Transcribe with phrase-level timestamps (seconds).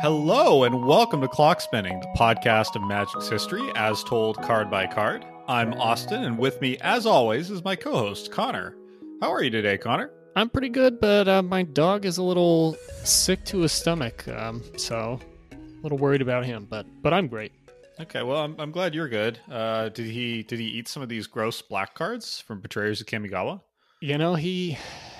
[0.00, 4.86] Hello, and welcome to Clock Spinning, the podcast of Magic's history as told card by
[4.86, 5.24] card.
[5.48, 8.76] I'm Austin, and with me, as always, is my co host, Connor.
[9.22, 10.10] How are you today, Connor?
[10.36, 14.62] I'm pretty good, but uh, my dog is a little sick to his stomach, um,
[14.76, 15.18] so
[15.50, 16.66] a little worried about him.
[16.68, 17.52] But but I'm great.
[17.98, 19.38] Okay, well, I'm, I'm glad you're good.
[19.50, 23.06] Uh, did he did he eat some of these gross black cards from Betrayers of
[23.06, 23.62] Kamigawa?
[24.02, 24.76] You know he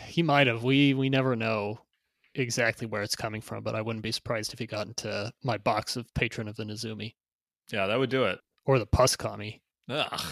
[0.06, 0.62] he might have.
[0.62, 1.80] We we never know
[2.36, 5.58] exactly where it's coming from, but I wouldn't be surprised if he got into my
[5.58, 7.14] box of Patron of the Nezumi
[7.72, 8.38] Yeah, that would do it.
[8.64, 9.60] or the Pus Kami.
[9.88, 10.22] Ugh.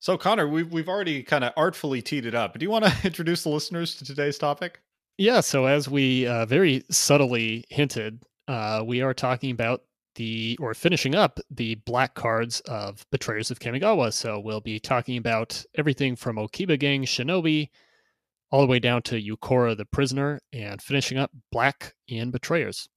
[0.00, 2.58] So, Connor, we've we've already kind of artfully teed it up.
[2.58, 4.80] Do you want to introduce the listeners to today's topic?
[5.18, 9.82] Yeah, so as we uh, very subtly hinted, uh, we are talking about
[10.16, 14.12] the or finishing up the black cards of Betrayers of Kamigawa.
[14.12, 17.68] So we'll be talking about everything from Okiba Gang Shinobi
[18.52, 22.88] all the way down to Yukora the Prisoner and finishing up Black in Betrayers.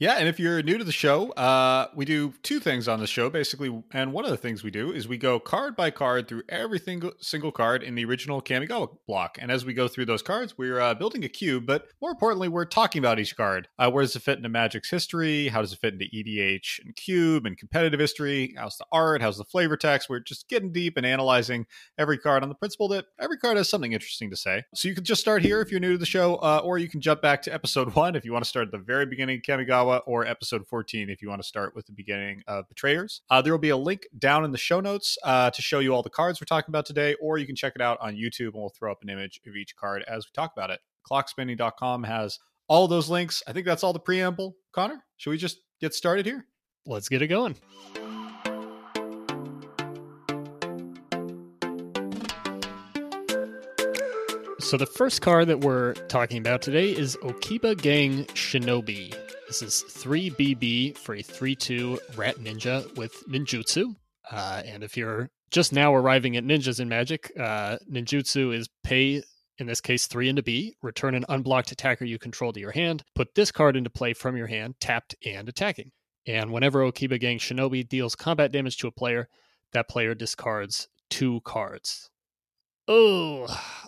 [0.00, 3.06] Yeah, and if you're new to the show, uh, we do two things on the
[3.08, 6.28] show basically, and one of the things we do is we go card by card
[6.28, 9.38] through every single single card in the original Kamigawa block.
[9.40, 12.46] And as we go through those cards, we're uh, building a cube, but more importantly,
[12.46, 13.66] we're talking about each card.
[13.76, 15.48] Uh, where does it fit into Magic's history?
[15.48, 18.54] How does it fit into EDH and Cube and competitive history?
[18.56, 19.20] How's the art?
[19.20, 20.08] How's the flavor text?
[20.08, 21.66] We're just getting deep and analyzing
[21.98, 24.62] every card on the principle that every card has something interesting to say.
[24.76, 26.88] So you can just start here if you're new to the show, uh, or you
[26.88, 29.38] can jump back to episode one if you want to start at the very beginning
[29.38, 33.22] of Kamigawa, or episode 14 if you want to start with the beginning of Betrayers.
[33.30, 35.94] Uh, there will be a link down in the show notes uh, to show you
[35.94, 38.52] all the cards we're talking about today, or you can check it out on YouTube
[38.52, 40.80] and we'll throw up an image of each card as we talk about it.
[41.10, 43.42] Clockspinning.com has all those links.
[43.46, 44.56] I think that's all the preamble.
[44.72, 46.46] Connor, should we just get started here?
[46.86, 47.56] Let's get it going.
[54.60, 59.14] So the first card that we're talking about today is Okiba Gang Shinobi.
[59.48, 63.96] This is 3BB for a 3-2 Rat Ninja with Ninjutsu.
[64.30, 69.22] Uh, and if you're just now arriving at ninjas in Magic, uh, Ninjutsu is pay,
[69.56, 73.04] in this case, 3 into B, return an unblocked attacker you control to your hand,
[73.14, 75.92] put this card into play from your hand, tapped and attacking.
[76.26, 79.30] And whenever Okiba Gang Shinobi deals combat damage to a player,
[79.72, 82.10] that player discards two cards.
[82.86, 83.46] Oh,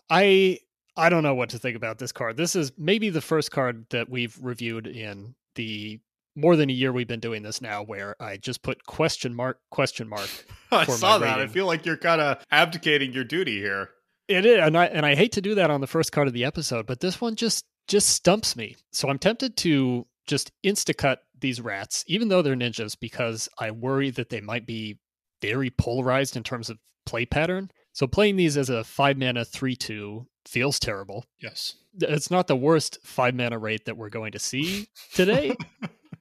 [0.09, 0.61] I
[0.97, 2.39] I don't know what to think about this card.
[2.39, 6.01] This is maybe the first card that we've reviewed in the
[6.37, 9.59] more than a year we've been doing this now where I just put question mark
[9.71, 10.29] question mark.
[10.73, 11.41] I For saw that.
[11.41, 13.91] I feel like you're kind of abdicating your duty here.
[14.29, 16.35] It is and I and I hate to do that on the first card of
[16.35, 18.77] the episode, but this one just just stumps me.
[18.93, 24.11] So I'm tempted to just instacut these rats, even though they're ninjas, because I worry
[24.11, 24.99] that they might be
[25.43, 27.71] very polarized in terms of play pattern.
[27.93, 31.25] So playing these as a five mana three two feels terrible.
[31.41, 31.77] Yes.
[32.01, 35.57] It's not the worst five mana rate that we're going to see today,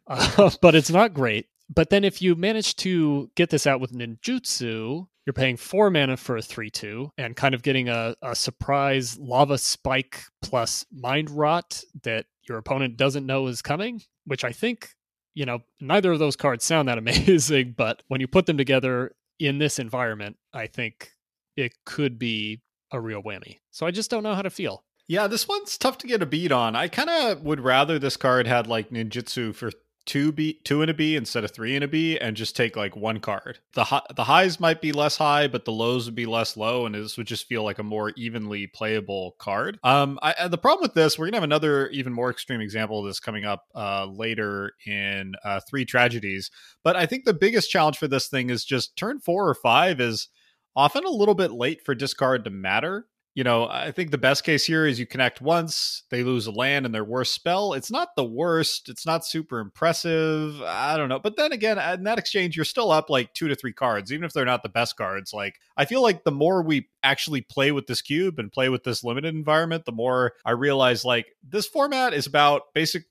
[0.07, 1.47] uh, but it's not great.
[1.73, 6.17] But then if you manage to get this out with ninjutsu, you're paying four mana
[6.17, 11.29] for a 3 2 and kind of getting a, a surprise lava spike plus mind
[11.29, 14.89] rot that your opponent doesn't know is coming, which I think,
[15.35, 19.11] you know, neither of those cards sound that amazing, but when you put them together
[19.37, 21.11] in this environment, I think
[21.55, 22.61] it could be
[22.91, 23.57] a real whammy.
[23.71, 24.83] So I just don't know how to feel.
[25.07, 26.75] Yeah, this one's tough to get a beat on.
[26.75, 29.71] I kind of would rather this card had like ninjutsu for
[30.05, 32.75] two B, two and a B instead of three and a B, and just take
[32.75, 33.59] like one card.
[33.73, 36.85] The hi- the highs might be less high, but the lows would be less low,
[36.85, 39.79] and this would just feel like a more evenly playable card.
[39.83, 42.99] Um, I, I- the problem with this, we're gonna have another even more extreme example
[42.99, 46.49] of this coming up uh, later in uh, three tragedies.
[46.83, 49.99] But I think the biggest challenge for this thing is just turn four or five
[49.99, 50.27] is
[50.75, 53.07] often a little bit late for discard to matter
[53.39, 56.51] you know, I think the best case here is you connect once, they lose a
[56.51, 57.73] land and their worst spell.
[57.73, 58.89] It's not the worst.
[58.89, 60.61] It's not super impressive.
[60.61, 61.19] I don't know.
[61.19, 64.25] But then again, in that exchange, you're still up like two to three cards, even
[64.25, 65.31] if they're not the best cards.
[65.31, 68.83] Like, I feel like the more we actually play with this cube and play with
[68.83, 73.05] this limited environment, the more I realize like this format is about basic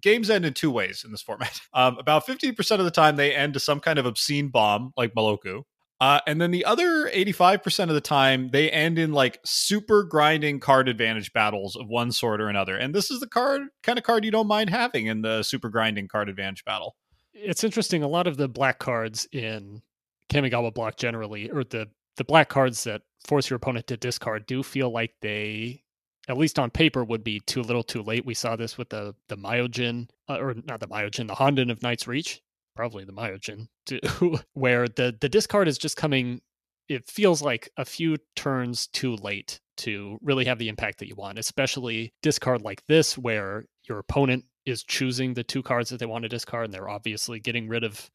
[0.00, 1.60] games end in two ways in this format.
[1.74, 5.14] Um, about 15% of the time, they end to some kind of obscene bomb like
[5.14, 5.62] Meloku.
[6.02, 10.58] Uh, and then the other 85% of the time, they end in like super grinding
[10.58, 12.76] card advantage battles of one sort or another.
[12.76, 15.68] And this is the card kind of card you don't mind having in the super
[15.68, 16.96] grinding card advantage battle.
[17.32, 18.02] It's interesting.
[18.02, 19.80] A lot of the black cards in
[20.28, 24.64] Kamigawa block generally, or the the black cards that force your opponent to discard, do
[24.64, 25.84] feel like they,
[26.28, 28.26] at least on paper, would be too little, too late.
[28.26, 31.80] We saw this with the the Myojin, uh, or not the Myojin, the Honden of
[31.80, 32.42] Night's Reach,
[32.74, 34.00] probably the Myojin too,
[34.54, 36.40] where the the discard is just coming.
[36.88, 41.14] It feels like a few turns too late to really have the impact that you
[41.14, 46.06] want, especially discard like this, where your opponent is choosing the two cards that they
[46.06, 48.10] want to discard, and they're obviously getting rid of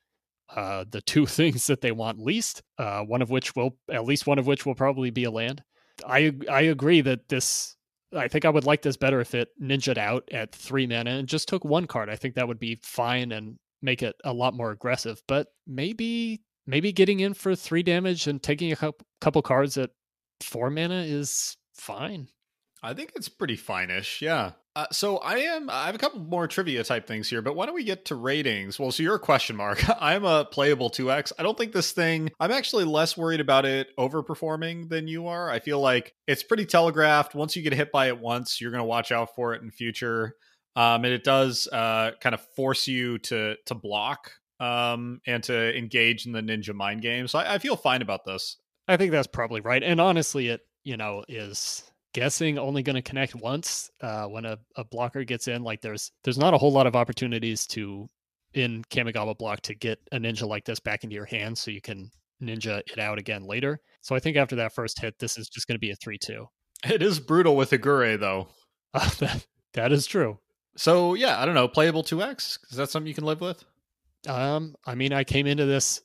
[0.56, 2.62] uh, the two things that they want least.
[2.78, 5.64] Uh, one of which will, at least one of which will probably be a land.
[6.06, 7.76] I I agree that this.
[8.16, 11.28] I think I would like this better if it ninja'd out at three mana and
[11.28, 12.10] just took one card.
[12.10, 15.22] I think that would be fine and make it a lot more aggressive.
[15.28, 19.92] But maybe maybe getting in for three damage and taking a couple cards at
[20.42, 22.28] four mana is fine.
[22.84, 24.22] I think it's pretty finish.
[24.22, 24.52] Yeah.
[24.76, 25.72] Uh, so I am.
[25.72, 28.16] I have a couple more trivia type things here, but why don't we get to
[28.16, 28.78] ratings?
[28.78, 29.84] Well, so you're a question mark.
[30.00, 31.32] I'm a playable 2x.
[31.40, 32.30] I don't think this thing.
[32.40, 35.50] I'm actually less worried about it overperforming than you are.
[35.50, 37.34] I feel like it's pretty telegraphed.
[37.34, 39.72] Once you get hit by it once, you're going to watch out for it in
[39.72, 40.36] future.
[40.78, 45.76] Um, and it does uh, kind of force you to to block um, and to
[45.76, 47.28] engage in the ninja mind game.
[47.28, 48.58] So I, I feel fine about this.
[48.88, 49.82] I think that's probably right.
[49.82, 51.84] And honestly, it you know is
[52.14, 55.64] guessing only going to connect once uh, when a, a blocker gets in.
[55.64, 58.08] Like there's there's not a whole lot of opportunities to
[58.54, 61.82] in Kamigawa block to get a ninja like this back into your hand so you
[61.82, 63.80] can ninja it out again later.
[64.02, 66.20] So I think after that first hit, this is just going to be a three
[66.20, 66.46] two.
[66.88, 68.50] It is brutal with Higure though.
[68.94, 70.38] Uh, that, that is true.
[70.78, 71.68] So yeah, I don't know.
[71.68, 73.64] Playable two X is that something you can live with?
[74.28, 76.02] Um, I mean, I came into this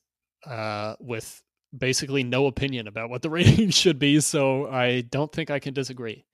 [0.47, 1.41] uh with
[1.77, 5.75] basically no opinion about what the rating should be, so I don't think I can
[5.75, 6.25] disagree.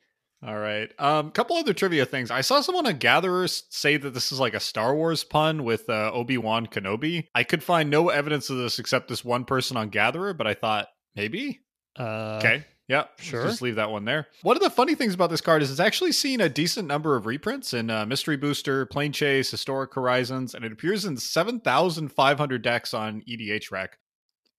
[0.46, 0.88] All right.
[1.00, 2.30] Um, couple other trivia things.
[2.30, 5.88] I saw someone on Gatherers say that this is like a Star Wars pun with
[5.90, 7.26] uh, Obi Wan Kenobi.
[7.34, 10.54] I could find no evidence of this except this one person on Gatherer, but I
[10.54, 11.60] thought maybe.
[11.98, 12.64] Uh, okay.
[12.88, 13.44] Yeah, sure.
[13.44, 14.28] Just leave that one there.
[14.42, 17.16] One of the funny things about this card is it's actually seen a decent number
[17.16, 22.94] of reprints in uh, Mystery Booster, Planechase, Historic Horizons, and it appears in 7,500 decks
[22.94, 23.88] on EDHREC.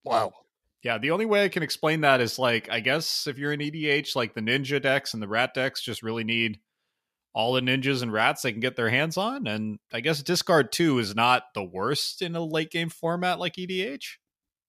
[0.03, 0.31] Wow.
[0.83, 3.59] Yeah, the only way I can explain that is like I guess if you're in
[3.59, 6.59] EDH, like the ninja decks and the rat decks just really need
[7.33, 9.47] all the ninjas and rats they can get their hands on.
[9.47, 13.55] And I guess discard two is not the worst in a late game format like
[13.55, 14.03] EDH.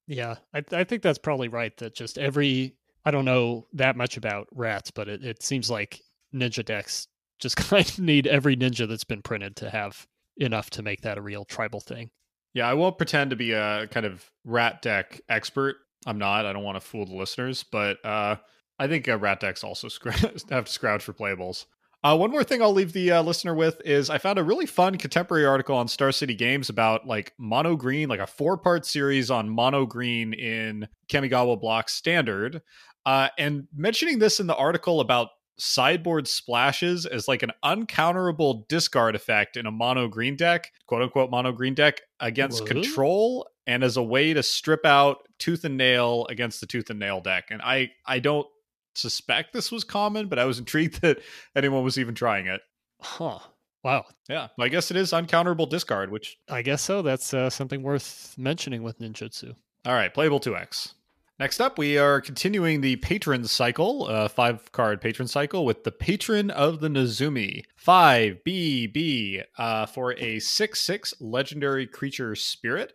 [0.09, 1.77] Yeah, I, I think that's probably right.
[1.77, 6.01] That just every I don't know that much about rats, but it, it seems like
[6.35, 7.07] ninja decks
[7.39, 10.07] just kind of need every ninja that's been printed to have
[10.37, 12.11] enough to make that a real tribal thing.
[12.53, 15.77] Yeah, I won't pretend to be a kind of rat deck expert
[16.07, 16.47] I'm not.
[16.47, 18.37] I don't want to fool the listeners, but uh,
[18.79, 19.89] I think uh, rat decks also
[20.51, 21.67] have to scrounge for playables.
[22.03, 24.65] Uh, one more thing I'll leave the uh, listener with is I found a really
[24.65, 28.87] fun contemporary article on Star City Games about like mono green, like a four part
[28.87, 32.63] series on mono green in Kamigawa Block Standard.
[33.07, 39.15] Uh, and mentioning this in the article about sideboard splashes as like an uncounterable discard
[39.15, 43.97] effect in a mono green deck, quote unquote mono green deck against control and as
[43.97, 47.45] a way to strip out tooth and nail against the tooth and nail deck.
[47.51, 48.47] And I I don't
[48.95, 51.19] suspect this was common, but I was intrigued that
[51.55, 52.61] anyone was even trying it.
[53.01, 53.39] Huh.
[53.83, 54.05] Wow.
[54.29, 54.49] Yeah.
[54.59, 57.01] I guess it is uncounterable discard, which I guess so.
[57.03, 59.55] That's uh, something worth mentioning with ninjutsu.
[59.87, 60.93] All right, playable 2x.
[61.41, 65.91] Next up, we are continuing the patron cycle, uh, five card patron cycle with the
[65.91, 67.65] patron of the Nezumi.
[67.83, 72.93] 5BB uh, for a 6 6 legendary creature spirit.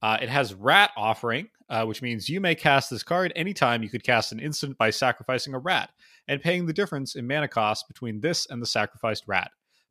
[0.00, 3.90] Uh, it has Rat Offering, uh, which means you may cast this card anytime you
[3.90, 5.90] could cast an instant by sacrificing a rat
[6.26, 9.50] and paying the difference in mana cost between this and the sacrificed rat.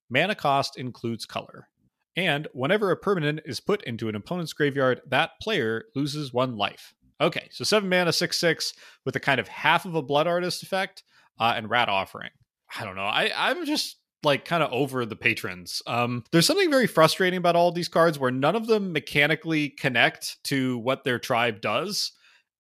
[0.09, 1.69] Mana cost includes color.
[2.15, 6.95] And whenever a permanent is put into an opponent's graveyard, that player loses one life.
[7.21, 8.73] Okay, so seven mana, six six
[9.05, 11.03] with a kind of half of a blood artist effect
[11.39, 12.31] uh, and rat offering.
[12.77, 13.03] I don't know.
[13.03, 15.81] I I'm just like kind of over the patrons.
[15.85, 20.41] Um, there's something very frustrating about all these cards where none of them mechanically connect
[20.45, 22.13] to what their tribe does.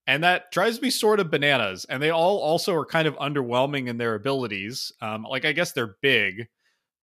[0.05, 1.85] And that drives me sort of bananas.
[1.87, 4.91] And they all also are kind of underwhelming in their abilities.
[5.01, 6.49] Um, like, I guess they're big,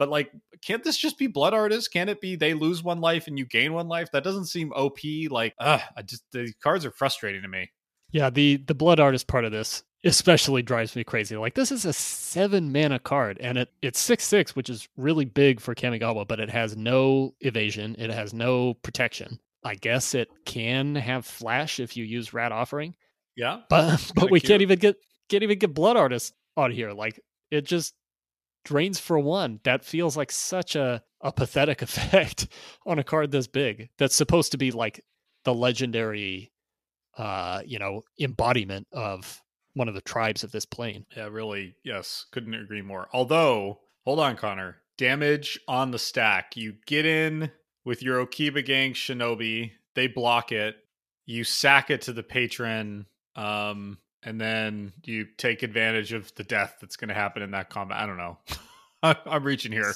[0.01, 1.93] but like, can't this just be Blood Artist?
[1.93, 4.11] Can't it be they lose one life and you gain one life?
[4.13, 4.99] That doesn't seem OP.
[5.29, 7.71] Like, ugh, I just the cards are frustrating to me.
[8.11, 11.37] Yeah, the the Blood Artist part of this especially drives me crazy.
[11.37, 15.27] Like this is a seven mana card, and it it's six six, which is really
[15.27, 17.95] big for Kamigawa, but it has no evasion.
[17.99, 19.39] It has no protection.
[19.63, 22.95] I guess it can have flash if you use Rat Offering.
[23.37, 24.49] Yeah, but but we cute.
[24.49, 24.97] can't even get
[25.29, 26.93] can't even get Blood Artist on here.
[26.93, 27.95] Like it just
[28.65, 29.61] drains for one.
[29.65, 32.49] That feels like such a, a pathetic effect
[32.87, 33.91] on a card this big.
[33.99, 35.05] That's supposed to be like
[35.45, 36.53] the legendary
[37.17, 39.43] uh, you know, embodiment of
[39.75, 41.05] one of the tribes of this plane.
[41.17, 41.75] Yeah, really.
[41.85, 43.09] Yes, couldn't agree more.
[43.13, 44.77] Although, hold on, Connor.
[44.97, 46.57] Damage on the stack.
[46.57, 47.51] You get in
[47.85, 50.77] with your Okiba gang shinobi, they block it.
[51.27, 53.07] You sack it to the patron.
[53.37, 57.71] Um, and then you take advantage of the death that's going to happen in that
[57.71, 57.99] combat.
[57.99, 58.39] I don't know.
[59.03, 59.95] I'm reaching here.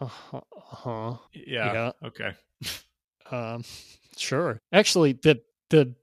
[0.00, 0.38] Uh-huh.
[0.56, 1.16] uh-huh.
[1.32, 1.72] Yeah.
[1.72, 1.92] Yeah.
[2.04, 2.32] Okay.
[3.30, 3.64] Um,
[4.16, 4.60] sure.
[4.72, 5.40] Actually, the
[5.70, 5.94] the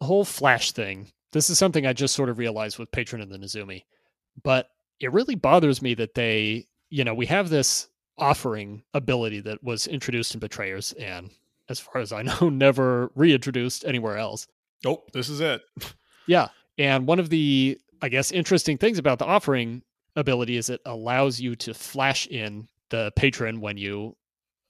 [0.00, 1.08] whole flash thing.
[1.32, 3.84] This is something I just sort of realized with Patron of the Nezumi,
[4.42, 4.68] but
[5.00, 9.86] it really bothers me that they, you know, we have this offering ability that was
[9.86, 11.30] introduced in Betrayers, and
[11.68, 14.46] as far as I know, never reintroduced anywhere else.
[14.84, 15.10] Nope.
[15.12, 15.62] This is it.
[16.26, 16.48] Yeah.
[16.78, 19.82] And one of the, I guess, interesting things about the offering
[20.16, 24.16] ability is it allows you to flash in the patron when you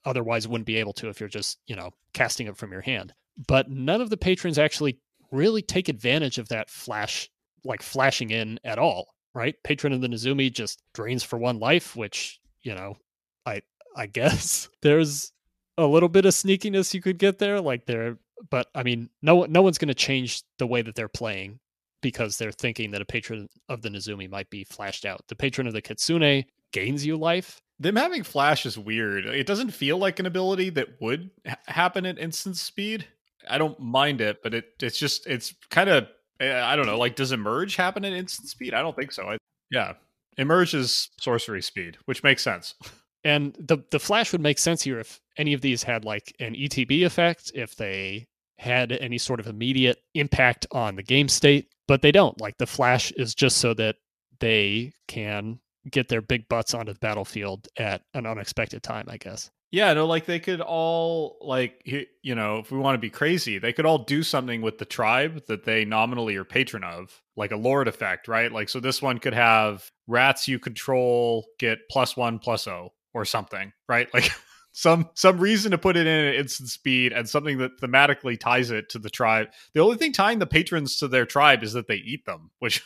[0.05, 3.13] otherwise wouldn't be able to if you're just, you know, casting it from your hand.
[3.47, 4.99] But none of the patrons actually
[5.31, 7.29] really take advantage of that flash,
[7.63, 9.55] like flashing in at all, right?
[9.63, 12.97] Patron of the Nezumi just drains for one life, which, you know,
[13.45, 13.61] I
[13.95, 15.31] I guess there's
[15.77, 17.59] a little bit of sneakiness you could get there.
[17.61, 18.17] Like there
[18.49, 21.59] but I mean, no no one's going to change the way that they're playing
[22.03, 25.21] because they're thinking that a patron of the Nezumi might be flashed out.
[25.27, 27.59] The patron of the Kitsune gains you life.
[27.79, 29.25] Them having flash is weird.
[29.25, 33.07] It doesn't feel like an ability that would ha- happen at instant speed.
[33.49, 36.07] I don't mind it, but it it's just it's kind of
[36.39, 36.99] eh, I don't know.
[36.99, 38.75] Like, does emerge happen at instant speed?
[38.75, 39.29] I don't think so.
[39.29, 39.37] I,
[39.71, 39.93] yeah,
[40.37, 42.75] emerge is sorcery speed, which makes sense.
[43.25, 46.55] And the the flash would make sense here if any of these had like an
[46.55, 52.01] ETB effect, if they had any sort of immediate impact on the game state, but
[52.01, 52.39] they don't.
[52.39, 53.95] Like the flash is just so that
[54.39, 55.59] they can
[55.89, 59.49] get their big butts onto the battlefield at an unexpected time, I guess.
[59.71, 63.57] Yeah, no, like they could all like you know, if we want to be crazy,
[63.57, 67.51] they could all do something with the tribe that they nominally are patron of, like
[67.51, 68.51] a lord effect, right?
[68.51, 73.25] Like so this one could have rats you control get plus 1 plus 0 or
[73.25, 74.07] something, right?
[74.13, 74.31] Like
[74.73, 78.71] some some reason to put it in at instant speed and something that thematically ties
[78.71, 79.47] it to the tribe.
[79.73, 82.83] The only thing tying the patrons to their tribe is that they eat them, which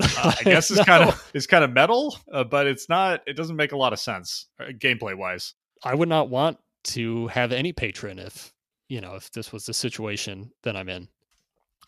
[0.00, 3.22] uh, I guess is kind of is kind of metal, uh, but it's not.
[3.26, 5.54] It doesn't make a lot of sense uh, gameplay wise.
[5.82, 8.52] I would not want to have any patron if
[8.88, 11.08] you know if this was the situation that I'm in.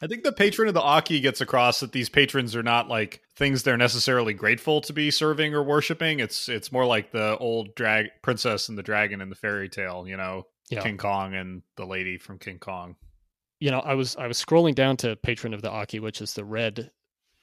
[0.03, 3.23] I think the patron of the Akki gets across that these patrons are not like
[3.37, 6.21] things they're necessarily grateful to be serving or worshiping.
[6.21, 10.07] It's it's more like the old drag princess and the dragon in the fairy tale,
[10.07, 10.83] you know, Yeah.
[10.83, 12.97] King Kong and the lady from King Kong.
[13.61, 16.35] you know, I was I was scrolling down to Patron of the Akki, which is
[16.35, 16.91] the red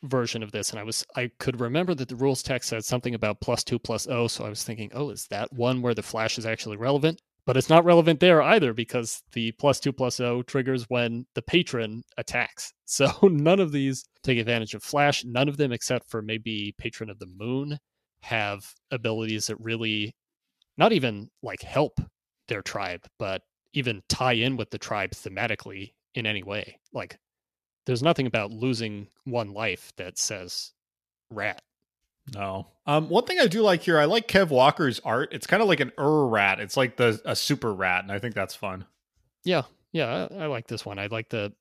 [0.03, 3.15] version of this, and I was I could remember that the rules text said something
[3.15, 6.03] about plus two plus O, so I was thinking, oh, is that one where the
[6.03, 7.21] flash is actually relevant?
[7.45, 11.41] But it's not relevant there either because the plus two plus O triggers when the
[11.41, 12.71] patron attacks.
[12.91, 15.23] So none of these take advantage of flash.
[15.23, 17.77] None of them, except for maybe Patron of the Moon,
[18.21, 20.13] have abilities that really
[20.77, 22.01] not even like help
[22.49, 23.41] their tribe, but
[23.73, 26.77] even tie in with the tribe thematically in any way.
[26.91, 27.17] Like,
[27.85, 30.73] there's nothing about losing one life that says
[31.29, 31.61] rat.
[32.33, 32.67] No.
[32.85, 35.29] Um, one thing I do like here, I like Kev Walker's art.
[35.33, 36.59] It's kind of like an Ur rat.
[36.59, 38.85] It's like the a super rat, and I think that's fun.
[39.43, 40.99] Yeah, yeah, I, I like this one.
[40.99, 41.53] I like the.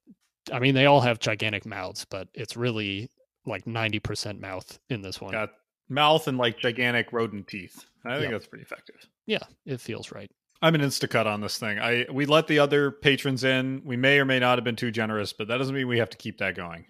[0.53, 3.11] I mean, they all have gigantic mouths, but it's really
[3.47, 5.33] like 90% mouth in this one.
[5.33, 5.51] Got
[5.89, 7.85] mouth and like gigantic rodent teeth.
[8.05, 8.31] I think Yeah.
[8.33, 8.97] that's pretty effective.
[9.27, 10.31] Yeah, it feels right.
[10.63, 11.79] I'm an Instacut on this thing.
[11.79, 13.81] I we let the other patrons in.
[13.85, 16.11] We may or may not have been too generous, but that doesn't mean we have
[16.11, 16.87] to keep that going.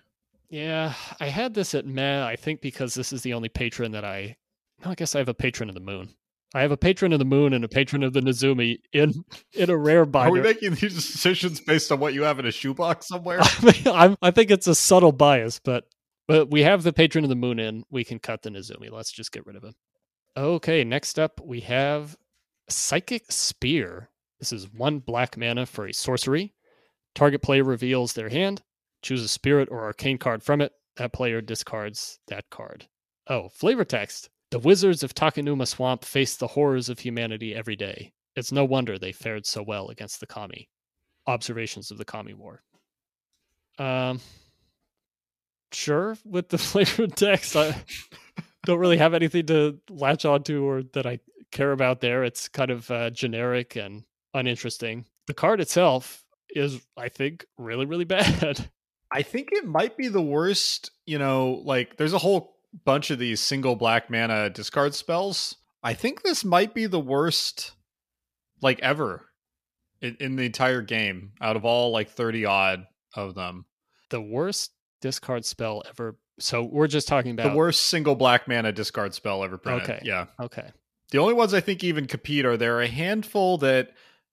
[0.51, 4.05] Yeah, I had this at Meh, I think because this is the only patron that
[4.05, 4.37] I.
[4.85, 6.11] No, I guess I have a patron of the moon.
[6.53, 9.71] I have a patron of the moon and a patron of the Nezumi in in
[9.71, 10.31] a rare binder.
[10.31, 13.39] Are we making these decisions based on what you have in a shoebox somewhere?
[13.43, 15.85] I, mean, I'm, I think it's a subtle bias, but
[16.27, 17.85] but we have the patron of the moon in.
[17.91, 18.91] We can cut the Nezumi.
[18.91, 19.75] Let's just get rid of him.
[20.37, 22.17] Okay, next up we have
[22.69, 24.11] Psychic Spear.
[24.41, 26.55] This is one black mana for a sorcery.
[27.15, 28.63] Target player reveals their hand,
[29.03, 30.73] choose a spirit or arcane card from it.
[30.97, 32.87] That player discards that card.
[33.27, 34.29] Oh, flavor text.
[34.51, 38.13] The wizards of Takenuma Swamp face the horrors of humanity every day.
[38.35, 40.69] It's no wonder they fared so well against the Kami.
[41.27, 42.63] Observations of the Kami War.
[43.79, 44.21] Um,
[45.73, 47.75] sure, with the flavor text, I
[48.65, 51.21] don't really have anything to latch onto or that I
[51.53, 52.25] care about there.
[52.25, 54.05] It's kind of uh, generic and
[54.35, 55.07] uninteresting.
[55.27, 58.69] The card itself is, I think, really, really bad.
[59.13, 60.91] I think it might be the worst.
[61.07, 65.57] You know, like there's a whole bunch of these single black mana discard spells.
[65.83, 67.73] I think this might be the worst,
[68.61, 69.27] like ever,
[70.01, 71.33] in, in the entire game.
[71.41, 73.65] Out of all like thirty odd of them,
[74.11, 76.19] the worst discard spell ever.
[76.39, 79.83] So we're just talking about the worst single black mana discard spell ever printed.
[79.91, 80.01] Okay.
[80.05, 80.71] Yeah, Okay.
[81.11, 83.91] the only ones I think even compete are there are a handful that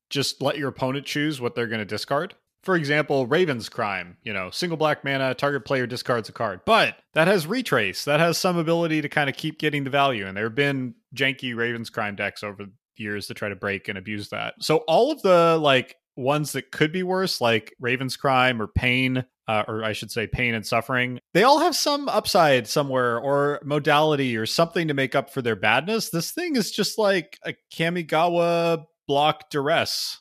[0.09, 2.33] just let your opponent choose what they're going to discard.
[2.67, 6.59] For example, Raven's Crime, you know, single black mana, target player discards a card.
[6.65, 8.03] But that has retrace.
[8.03, 10.27] That has some ability to kind of keep getting the value.
[10.27, 12.65] And there have been janky Raven's Crime decks over
[12.97, 14.55] years to try to break and abuse that.
[14.59, 19.23] So all of the like ones that could be worse, like Raven's Crime or Pain,
[19.47, 23.61] uh, or I should say Pain and Suffering, they all have some upside somewhere or
[23.63, 26.09] modality or something to make up for their badness.
[26.09, 30.19] This thing is just like a Kamigawa block duress.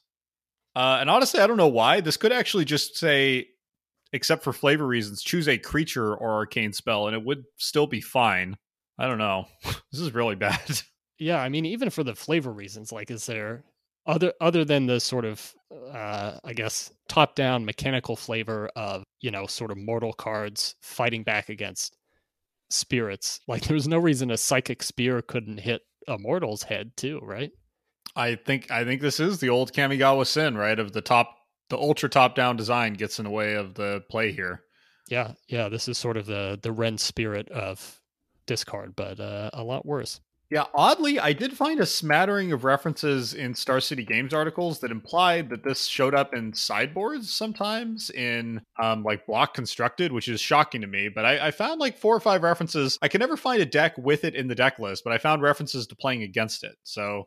[0.76, 2.02] Uh, and honestly, I don't know why.
[2.02, 3.48] This could actually just say,
[4.12, 8.02] except for flavor reasons, choose a creature or arcane spell, and it would still be
[8.02, 8.58] fine.
[8.98, 9.46] I don't know.
[9.64, 10.60] this is really bad.
[11.18, 13.64] Yeah, I mean, even for the flavor reasons, like, is there
[14.06, 15.54] other other than the sort of
[15.92, 21.22] uh, I guess top down mechanical flavor of you know sort of mortal cards fighting
[21.22, 21.96] back against
[22.70, 23.40] spirits.
[23.48, 27.50] Like there's no reason a psychic spear couldn't hit a mortal's head too, right?
[28.16, 30.78] I think I think this is the old Kamigawa sin, right?
[30.78, 31.36] Of the top
[31.68, 34.62] the ultra top down design gets in the way of the play here.
[35.08, 38.00] Yeah, yeah, this is sort of the the Ren spirit of
[38.46, 40.20] discard, but uh, a lot worse.
[40.48, 44.92] Yeah, oddly, I did find a smattering of references in Star City Games articles that
[44.92, 50.40] implied that this showed up in sideboards sometimes in um, like block constructed, which is
[50.40, 51.08] shocking to me.
[51.12, 52.96] But I, I, found like four or five references.
[53.02, 55.42] I can never find a deck with it in the deck list, but I found
[55.42, 56.76] references to playing against it.
[56.84, 57.26] So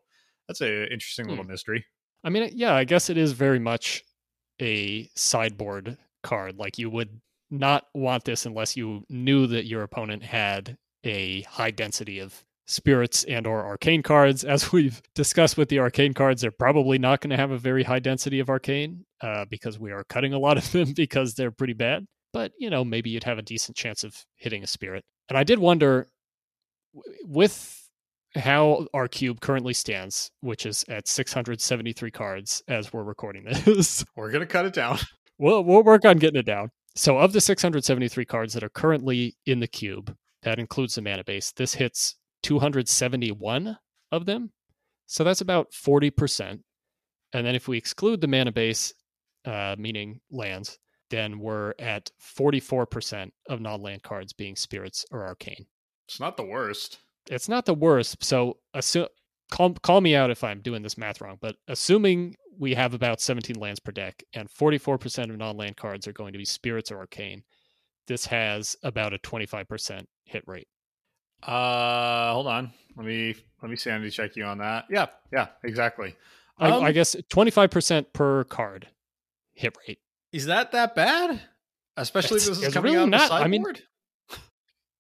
[0.50, 1.30] that's an interesting hmm.
[1.30, 1.86] little mystery.
[2.24, 4.04] I mean, yeah, I guess it is very much
[4.60, 6.58] a sideboard card.
[6.58, 11.72] Like you would not want this unless you knew that your opponent had a high
[11.72, 16.52] density of spirits and or arcane cards as we've discussed with the arcane cards they're
[16.52, 20.04] probably not going to have a very high density of arcane uh, because we are
[20.04, 23.40] cutting a lot of them because they're pretty bad but you know maybe you'd have
[23.40, 26.08] a decent chance of hitting a spirit and i did wonder
[27.24, 27.89] with
[28.36, 34.32] how our cube currently stands which is at 673 cards as we're recording this we're
[34.32, 34.98] going to cut it down
[35.38, 39.36] we'll, we'll work on getting it down so of the 673 cards that are currently
[39.46, 43.78] in the cube that includes the mana base this hits 271
[44.12, 44.52] of them.
[45.06, 46.60] So that's about 40%.
[47.34, 48.94] And then if we exclude the mana base,
[49.46, 50.78] uh, meaning lands,
[51.10, 55.66] then we're at 44% of non land cards being spirits or arcane.
[56.08, 57.00] It's not the worst.
[57.30, 58.24] It's not the worst.
[58.24, 59.08] So assume,
[59.52, 63.22] call, call me out if I'm doing this math wrong, but assuming we have about
[63.22, 66.92] 17 lands per deck and 44% of non land cards are going to be spirits
[66.92, 67.44] or arcane,
[68.08, 70.68] this has about a 25% hit rate.
[71.44, 72.74] Uh, hold on.
[72.98, 74.86] Let me let me sanity check you on that.
[74.90, 76.16] Yeah, yeah, exactly.
[76.58, 78.90] I, um, I guess twenty five percent per card
[79.54, 80.00] hit rate.
[80.34, 81.40] Is that that bad?
[81.96, 83.82] Especially if this is coming really out not, of the sideboard.
[84.30, 84.42] I mean,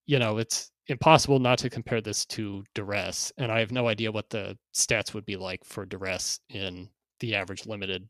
[0.06, 4.12] you know, it's impossible not to compare this to duress, and I have no idea
[4.12, 8.10] what the stats would be like for duress in the average limited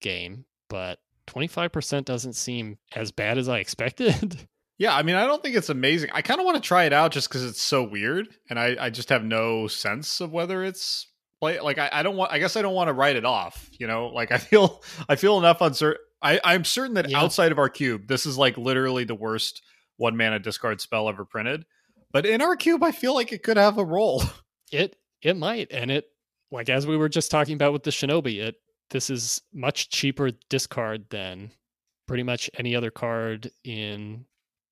[0.00, 0.44] game.
[0.68, 4.48] But twenty five percent doesn't seem as bad as I expected.
[4.78, 6.10] Yeah, I mean, I don't think it's amazing.
[6.12, 8.76] I kind of want to try it out just because it's so weird, and I,
[8.80, 11.06] I just have no sense of whether it's
[11.38, 11.60] play.
[11.60, 12.32] Like, I, I don't want.
[12.32, 13.70] I guess I don't want to write it off.
[13.78, 16.00] You know, like I feel I feel enough uncertain.
[16.20, 17.20] I, I'm certain that yeah.
[17.20, 19.62] outside of our cube, this is like literally the worst
[19.98, 21.64] one mana discard spell ever printed.
[22.12, 24.22] But in our cube, I feel like it could have a role.
[24.70, 26.06] It it might, and it
[26.50, 28.54] like as we were just talking about with the Shinobi, it
[28.88, 31.50] this is much cheaper discard than
[32.08, 34.24] pretty much any other card in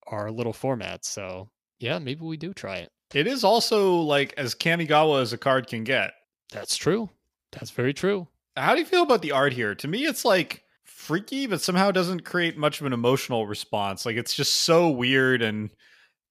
[0.07, 1.05] our little format.
[1.05, 2.89] So yeah, maybe we do try it.
[3.13, 6.13] It is also like as Kamigawa as a card can get.
[6.51, 7.11] That's true.
[7.51, 8.27] That's very true.
[8.57, 9.75] How do you feel about the art here?
[9.75, 14.05] To me, it's like freaky, but somehow doesn't create much of an emotional response.
[14.05, 15.69] Like it's just so weird and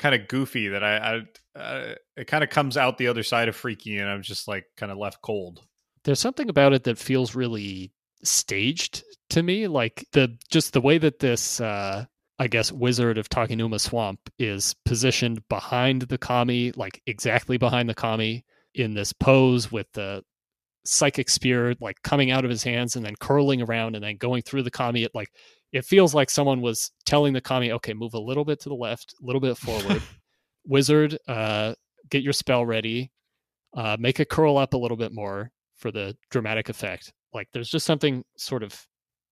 [0.01, 3.49] kind of goofy that I, I uh, it kind of comes out the other side
[3.49, 5.61] of freaky, and I'm just like kind of left cold.
[6.03, 7.93] There's something about it that feels really
[8.25, 12.07] staged to me, like the just the way that this uh,
[12.41, 17.95] I guess, wizard of Takenuma Swamp is positioned behind the kami, like exactly behind the
[17.95, 20.25] kami in this pose with the
[20.87, 24.41] psychic spear like coming out of his hands and then curling around and then going
[24.41, 25.03] through the kami.
[25.03, 25.29] It like
[25.73, 28.75] it feels like someone was telling the kami, okay, move a little bit to the
[28.75, 30.03] left, a little bit forward.
[30.67, 31.75] wizard, uh,
[32.11, 33.11] get your spell ready.
[33.77, 37.13] Uh, make it curl up a little bit more for the dramatic effect.
[37.33, 38.87] Like there's just something sort of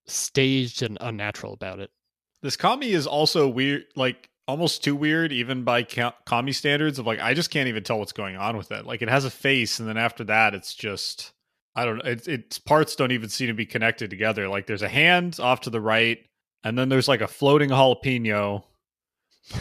[0.07, 1.91] staged and unnatural about it.
[2.43, 7.01] This kami is also weird, like almost too weird, even by kami standards.
[7.01, 8.87] Of like, I just can't even tell what's going on with it.
[8.87, 11.33] Like, it has a face, and then after that, it's just
[11.79, 12.11] I don't know.
[12.11, 14.49] It, its parts don't even seem to be connected together.
[14.49, 16.19] Like, there's a hand off to the right,
[16.65, 18.65] and then there's like a floating jalapeno,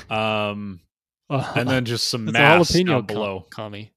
[0.09, 0.79] um,
[1.29, 3.45] uh, and then just some mass down below.
[3.51, 3.93] Kami,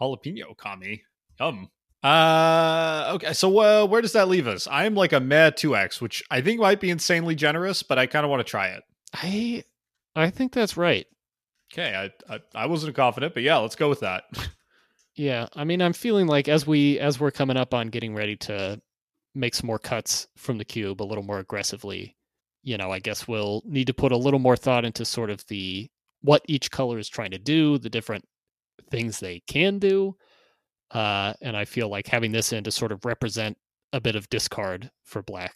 [0.00, 1.02] jalapeno kami,
[1.38, 1.68] yum.
[2.02, 3.34] Uh, okay.
[3.34, 4.66] So uh, where does that leave us?
[4.70, 8.06] I'm like a mad two X, which I think might be insanely generous, but I
[8.06, 8.82] kind of want to try it.
[9.12, 9.64] I,
[10.16, 11.06] I think that's right.
[11.70, 11.94] Okay.
[11.94, 14.24] I, I, I wasn't confident, but yeah, let's go with that.
[15.16, 18.36] Yeah, I mean, I'm feeling like as we as we're coming up on getting ready
[18.36, 18.80] to
[19.34, 22.16] make some more cuts from the cube a little more aggressively,
[22.62, 25.44] you know, I guess we'll need to put a little more thought into sort of
[25.48, 25.90] the
[26.22, 28.24] what each color is trying to do, the different
[28.90, 30.16] things they can do.
[30.90, 33.56] Uh, and I feel like having this in to sort of represent
[33.92, 35.54] a bit of discard for black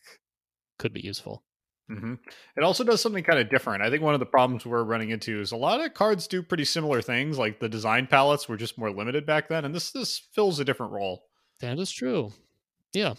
[0.79, 1.45] could be useful.
[1.91, 2.15] Mm-hmm.
[2.57, 3.83] It also does something kind of different.
[3.83, 6.43] I think one of the problems we're running into is a lot of cards do
[6.43, 7.39] pretty similar things.
[7.39, 10.65] Like the design palettes were just more limited back then, and this this fills a
[10.65, 11.25] different role.
[11.61, 12.33] That is true.
[12.93, 13.15] Yeah.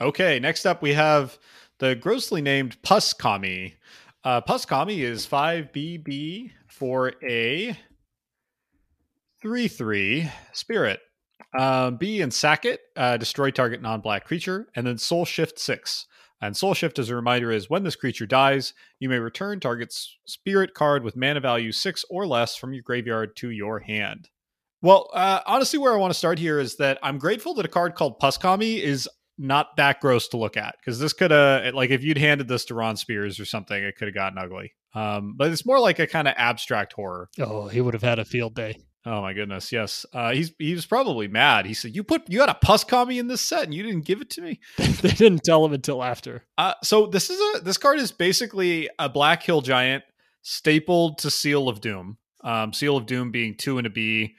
[0.00, 1.38] Okay, next up we have
[1.78, 3.74] the grossly named Pus Kami.
[4.24, 7.76] Uh, Pus Kami is 5BB for a
[9.42, 11.00] 3 3 spirit.
[11.58, 15.58] Um, B and sack it, uh, destroy target non black creature, and then Soul Shift
[15.58, 16.06] 6.
[16.40, 20.16] And Soul Shift, as a reminder, is when this creature dies, you may return target's
[20.26, 24.30] spirit card with mana value 6 or less from your graveyard to your hand.
[24.82, 27.68] Well, uh, honestly, where I want to start here is that I'm grateful that a
[27.68, 31.74] card called Pus Kami is not that gross to look at because this could have
[31.74, 34.72] like if you'd handed this to Ron Spencer or something, it could have gotten ugly.
[34.94, 37.28] Um, but it's more like a kind of abstract horror.
[37.38, 38.78] Oh, he would have had a field day.
[39.06, 40.04] Oh my goodness, yes.
[40.12, 41.64] Uh, he's he was probably mad.
[41.64, 44.04] He said, "You put you had a pus Kami in this set and you didn't
[44.04, 46.44] give it to me." they didn't tell him until after.
[46.58, 50.04] Uh, so this is a this card is basically a Black Hill Giant
[50.42, 52.18] stapled to Seal of Doom.
[52.44, 54.36] Um, Seal of Doom being two and a B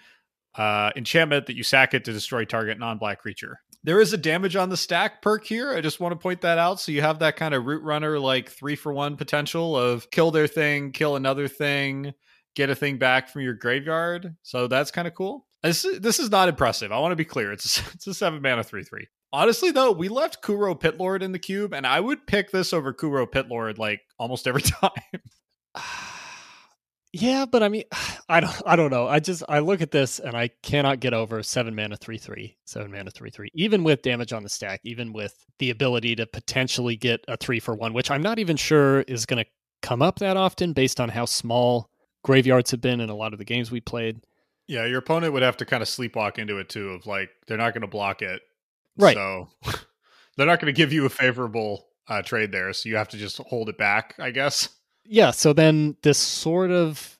[0.55, 3.59] uh, enchantment that you sack it to destroy target non-black creature.
[3.83, 5.73] There is a damage on the stack perk here.
[5.73, 6.79] I just want to point that out.
[6.79, 10.29] So you have that kind of root runner, like three for one potential of kill
[10.29, 12.13] their thing, kill another thing,
[12.55, 14.35] get a thing back from your graveyard.
[14.43, 15.47] So that's kind of cool.
[15.63, 16.91] This, this is not impressive.
[16.91, 17.51] I want to be clear.
[17.51, 19.07] It's a, it's a seven mana three three.
[19.33, 22.91] Honestly, though, we left Kuro Pitlord in the cube, and I would pick this over
[22.91, 24.91] Kuro Pitlord like almost every time.
[27.13, 27.83] Yeah, but I mean,
[28.29, 29.05] I don't, I don't know.
[29.07, 32.55] I just, I look at this and I cannot get over seven mana three three,
[32.65, 33.49] seven mana three three.
[33.53, 37.59] Even with damage on the stack, even with the ability to potentially get a three
[37.59, 39.49] for one, which I'm not even sure is going to
[39.81, 41.89] come up that often based on how small
[42.23, 44.21] graveyards have been in a lot of the games we played.
[44.67, 46.89] Yeah, your opponent would have to kind of sleepwalk into it too.
[46.89, 48.41] Of like, they're not going to block it,
[48.97, 49.15] right?
[49.15, 49.49] So
[50.37, 52.71] they're not going to give you a favorable uh, trade there.
[52.73, 54.69] So you have to just hold it back, I guess
[55.05, 57.17] yeah, so then this sort of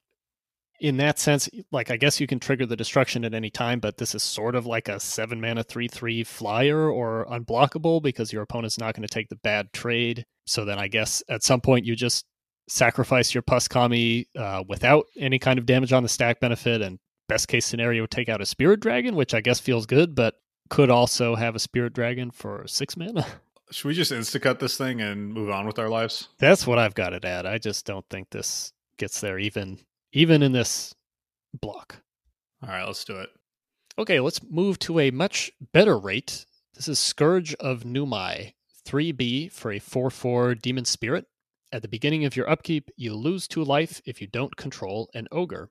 [0.79, 3.97] in that sense, like I guess you can trigger the destruction at any time, but
[3.97, 8.41] this is sort of like a seven mana three three flyer or unblockable because your
[8.41, 10.25] opponent's not going to take the bad trade.
[10.47, 12.25] So then I guess at some point you just
[12.71, 16.99] sacrifice your Pus Kami uh, without any kind of damage on the stack benefit, and
[17.27, 20.35] best case scenario take out a Spirit Dragon, which I guess feels good, but
[20.69, 23.25] could also have a Spirit Dragon for six mana.
[23.71, 26.27] Should we just instacut this thing and move on with our lives?
[26.39, 27.45] That's what I've got it at.
[27.45, 29.79] I just don't think this gets there even
[30.13, 30.93] even in this
[31.53, 32.01] block.
[32.63, 33.29] All right, let's do it.
[33.97, 36.45] Okay, let's move to a much better rate.
[36.73, 38.53] This is Scourge of Numai,
[38.85, 41.27] 3B for a 4 4 Demon Spirit.
[41.73, 45.27] At the beginning of your upkeep, you lose two life if you don't control an
[45.31, 45.69] ogre.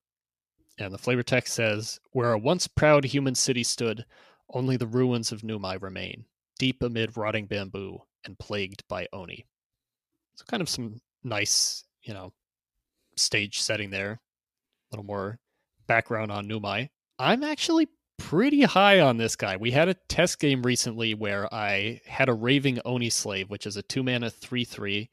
[0.79, 4.07] And the flavor text says, Where a once proud human city stood,
[4.55, 6.25] only the ruins of Numai remain
[6.59, 9.47] deep amid rotting bamboo and plagued by Oni.
[10.37, 12.33] So, kind of some nice, you know,
[13.17, 14.13] stage setting there.
[14.13, 15.39] A little more
[15.87, 16.89] background on Numai.
[17.19, 19.57] I'm actually pretty high on this guy.
[19.57, 23.77] We had a test game recently where I had a Raving Oni Slave, which is
[23.77, 25.11] a two mana 3 3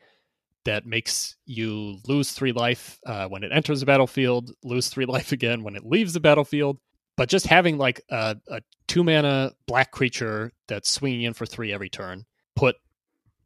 [0.67, 5.31] that makes you lose three life uh, when it enters the battlefield, lose three life
[5.31, 6.77] again when it leaves the battlefield,
[7.15, 11.71] but just having like a, a two mana black creature that's swinging in for three
[11.71, 12.25] every turn
[12.55, 12.75] put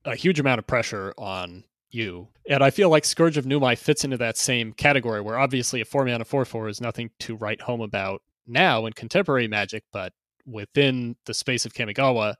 [0.04, 2.28] a huge amount of pressure on you.
[2.50, 5.86] And I feel like Scourge of Numai fits into that same category where obviously a
[5.86, 10.12] four mana 4 4 is nothing to write home about now in contemporary magic, but
[10.48, 12.34] within the space of Kamigawa,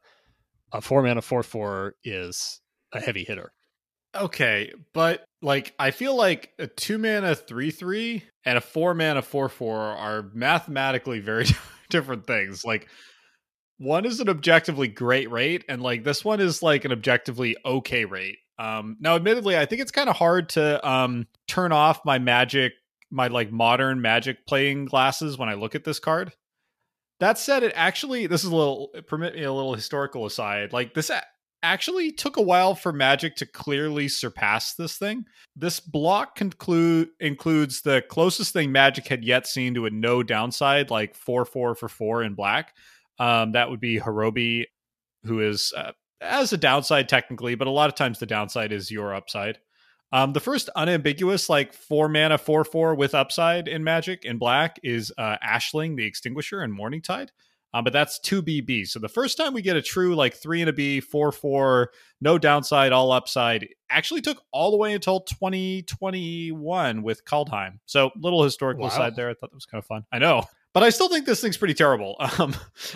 [0.72, 2.62] a four mana 4 4 is
[2.94, 3.52] a heavy hitter.
[4.16, 9.22] Okay, but like I feel like a two mana three three and a four mana
[9.22, 11.46] four four are mathematically very
[11.90, 12.66] different things.
[12.66, 12.88] Like
[13.78, 18.06] one is an objectively great rate, and like this one is like an objectively okay
[18.06, 18.38] rate.
[18.60, 22.74] Um, now, admittedly, I think it's kind of hard to um, turn off my magic,
[23.10, 26.34] my like modern magic playing glasses when I look at this card.
[27.20, 30.74] That said, it actually this is a little permit me a little historical aside.
[30.74, 31.10] Like this
[31.64, 35.26] actually took a while for Magic to clearly surpass this thing.
[35.56, 40.90] This block conclude includes the closest thing Magic had yet seen to a no downside,
[40.90, 42.76] like four four for four in black.
[43.20, 44.66] Um, that would be Horobi,
[45.24, 48.92] who is uh, as a downside technically, but a lot of times the downside is
[48.92, 49.60] your upside.
[50.14, 54.80] Um, the first unambiguous, like four mana, four four with upside in Magic in black
[54.84, 57.30] is uh, Ashling the Extinguisher and Morningtide.
[57.74, 58.88] Um, but that's two BB.
[58.88, 61.92] So the first time we get a true like three and a B, four four,
[62.20, 67.80] no downside, all upside, actually took all the way until 2021 with Kaldheim.
[67.86, 68.90] So little historical wow.
[68.90, 69.30] side there.
[69.30, 70.06] I thought that was kind of fun.
[70.12, 70.44] I know.
[70.74, 72.16] But I still think this thing's pretty terrible.
[72.40, 72.56] Um,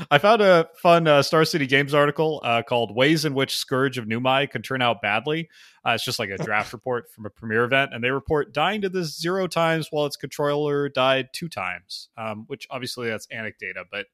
[0.09, 3.97] I found a fun uh, Star City Games article uh, called "Ways in Which Scourge
[3.97, 5.49] of Numai Can Turn Out Badly."
[5.85, 8.81] Uh, it's just like a draft report from a premiere event, and they report dying
[8.81, 12.09] to this zero times while its controller died two times.
[12.17, 14.05] Um, which obviously that's anecdata, but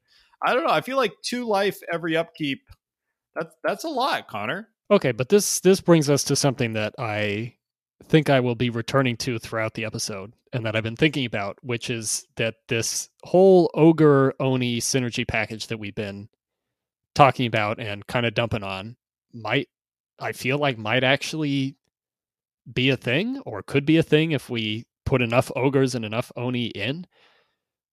[0.43, 0.73] I don't know.
[0.73, 2.61] I feel like two life every upkeep.
[3.35, 4.69] That's that's a lot, Connor.
[4.89, 7.55] Okay, but this this brings us to something that I
[8.05, 11.57] think I will be returning to throughout the episode and that I've been thinking about,
[11.61, 16.27] which is that this whole ogre oni synergy package that we've been
[17.15, 18.95] talking about and kind of dumping on
[19.33, 19.69] might
[20.19, 21.77] I feel like might actually
[22.71, 26.31] be a thing or could be a thing if we put enough ogres and enough
[26.35, 27.05] oni in.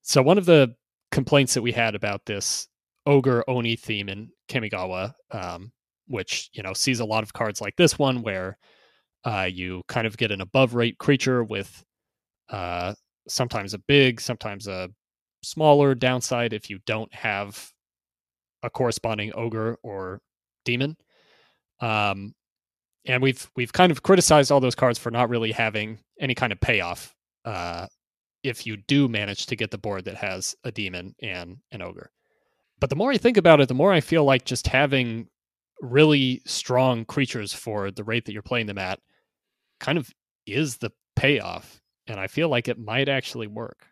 [0.01, 0.75] So one of the
[1.11, 2.67] complaints that we had about this
[3.05, 5.71] ogre oni theme in Kamigawa, um,
[6.07, 8.57] which you know sees a lot of cards like this one where
[9.25, 11.83] uh, you kind of get an above rate creature with
[12.49, 12.93] uh,
[13.27, 14.89] sometimes a big, sometimes a
[15.43, 17.71] smaller downside if you don't have
[18.63, 20.19] a corresponding ogre or
[20.65, 20.97] demon.
[21.79, 22.33] Um,
[23.05, 26.51] and we've we've kind of criticized all those cards for not really having any kind
[26.51, 27.87] of payoff uh,
[28.43, 32.11] if you do manage to get the board that has a demon and an ogre.
[32.79, 35.27] But the more I think about it, the more I feel like just having
[35.81, 38.99] really strong creatures for the rate that you're playing them at
[39.79, 40.09] kind of
[40.45, 41.81] is the payoff.
[42.07, 43.85] And I feel like it might actually work.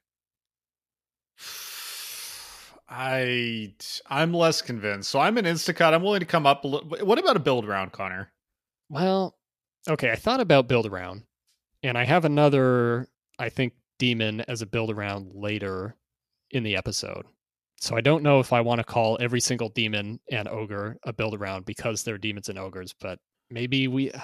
[2.89, 3.73] I
[4.09, 5.09] I'm less convinced.
[5.09, 5.93] So I'm an Instacut.
[5.93, 7.05] I'm willing to come up a little.
[7.05, 8.31] What about a build round, Connor?
[8.89, 9.35] Well,
[9.89, 10.11] okay.
[10.11, 11.23] I thought about build around,
[11.83, 13.07] and I have another.
[13.37, 15.95] I think demon as a build around later
[16.51, 17.25] in the episode.
[17.79, 21.13] So I don't know if I want to call every single demon and ogre a
[21.13, 23.19] build around because they're demons and ogres, but
[23.51, 24.11] maybe we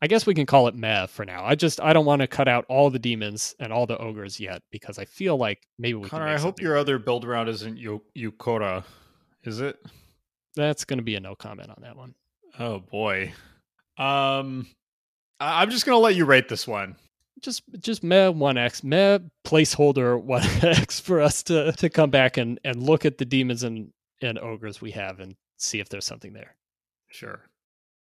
[0.00, 1.44] I guess we can call it meh for now.
[1.44, 4.38] I just I don't want to cut out all the demons and all the ogres
[4.38, 7.76] yet because I feel like maybe we Connor, I hope your other build around isn't
[7.76, 8.84] Yu- Yukora.
[9.42, 9.76] Is it?
[10.54, 12.14] That's going to be a no comment on that one.
[12.60, 13.32] Oh boy.
[13.96, 14.68] Um
[15.40, 16.94] I- I'm just going to let you rate this one
[17.40, 22.36] just just meh one x meh placeholder one x for us to to come back
[22.36, 26.06] and and look at the demons and and ogres we have and see if there's
[26.06, 26.56] something there.
[27.10, 27.40] Sure.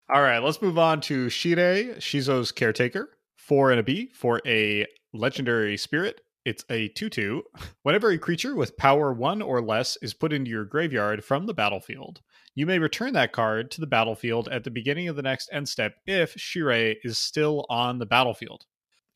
[0.08, 3.10] All right, let's move on to Shirei Shizo's caretaker.
[3.36, 6.20] Four and a B for a legendary spirit.
[6.44, 7.42] It's a 2 2.
[7.82, 11.54] Whenever a creature with power 1 or less is put into your graveyard from the
[11.54, 12.22] battlefield,
[12.54, 15.68] you may return that card to the battlefield at the beginning of the next end
[15.68, 18.64] step if Shirei is still on the battlefield.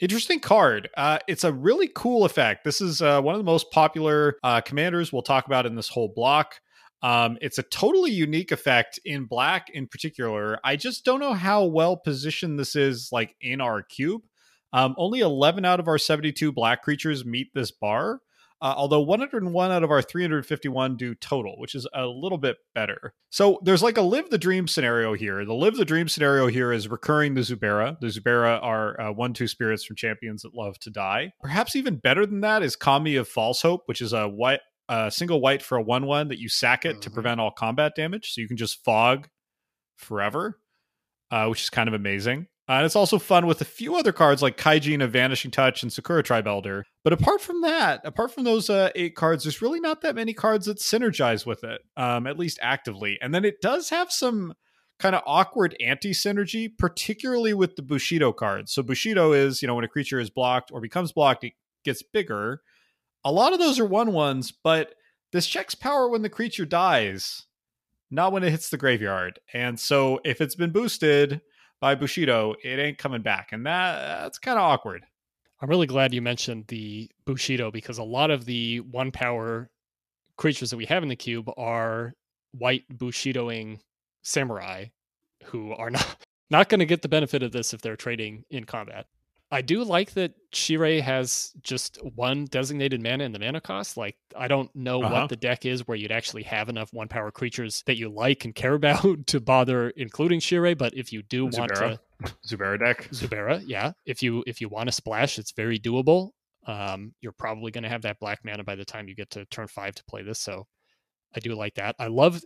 [0.01, 0.89] Interesting card.
[0.97, 2.65] Uh, it's a really cool effect.
[2.65, 5.91] This is uh, one of the most popular uh, commanders we'll talk about in this
[5.91, 6.55] whole block.
[7.03, 10.59] Um, it's a totally unique effect in black in particular.
[10.65, 14.23] I just don't know how well positioned this is like in our cube.
[14.73, 18.21] Um, only 11 out of our 72 black creatures meet this bar.
[18.63, 23.15] Uh, although 101 out of our 351 do total, which is a little bit better.
[23.31, 25.45] So there's like a live the dream scenario here.
[25.45, 27.99] The live the dream scenario here is recurring the Zubera.
[28.01, 31.33] The Zubera are uh, one two spirits from champions that love to die.
[31.41, 35.11] Perhaps even better than that is Kami of False Hope, which is a white a
[35.11, 37.01] single white for a one one that you sack it mm-hmm.
[37.01, 39.29] to prevent all combat damage, so you can just fog
[39.97, 40.59] forever,
[41.31, 42.47] uh, which is kind of amazing.
[42.71, 45.83] Uh, and it's also fun with a few other cards like Kaijin of Vanishing Touch
[45.83, 46.85] and Sakura Tribe Elder.
[47.03, 50.33] But apart from that, apart from those uh, eight cards, there's really not that many
[50.33, 53.19] cards that synergize with it, um, at least actively.
[53.21, 54.55] And then it does have some
[55.01, 58.73] kind of awkward anti synergy, particularly with the Bushido cards.
[58.73, 61.55] So Bushido is, you know, when a creature is blocked or becomes blocked, it
[61.85, 62.63] gets bigger.
[63.25, 64.95] A lot of those are one ones, but
[65.33, 67.47] this checks power when the creature dies,
[68.13, 69.41] not when it hits the graveyard.
[69.53, 71.41] And so if it's been boosted,
[71.81, 75.05] by Bushido, it ain't coming back, and that that's kind of awkward.
[75.61, 79.69] I'm really glad you mentioned the Bushido because a lot of the one power
[80.37, 82.15] creatures that we have in the cube are
[82.53, 83.81] white Bushidoing
[84.23, 84.87] samurai
[85.45, 86.17] who are not
[86.51, 89.07] not going to get the benefit of this if they're trading in combat.
[89.53, 93.97] I do like that Shirei has just one designated mana in the mana cost.
[93.97, 95.13] Like, I don't know uh-huh.
[95.13, 98.45] what the deck is where you'd actually have enough one power creatures that you like
[98.45, 100.79] and care about to bother including Shirei.
[100.79, 101.99] But if you do want to,
[102.47, 103.93] Zubera deck, Zubera, yeah.
[104.07, 106.31] If you if you want to splash, it's very doable.
[106.67, 109.47] Um, you're probably going to have that black mana by the time you get to
[109.47, 110.39] turn five to play this.
[110.39, 110.67] So,
[111.35, 111.97] I do like that.
[111.99, 112.41] I love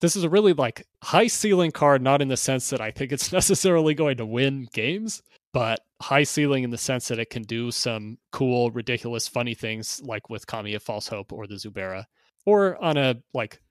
[0.00, 3.12] this is a really like high ceiling card, not in the sense that I think
[3.12, 5.22] it's necessarily going to win games,
[5.56, 10.02] but high ceiling in the sense that it can do some cool, ridiculous, funny things
[10.04, 12.04] like with Kami of False Hope or the Zubera,
[12.44, 13.62] or on a like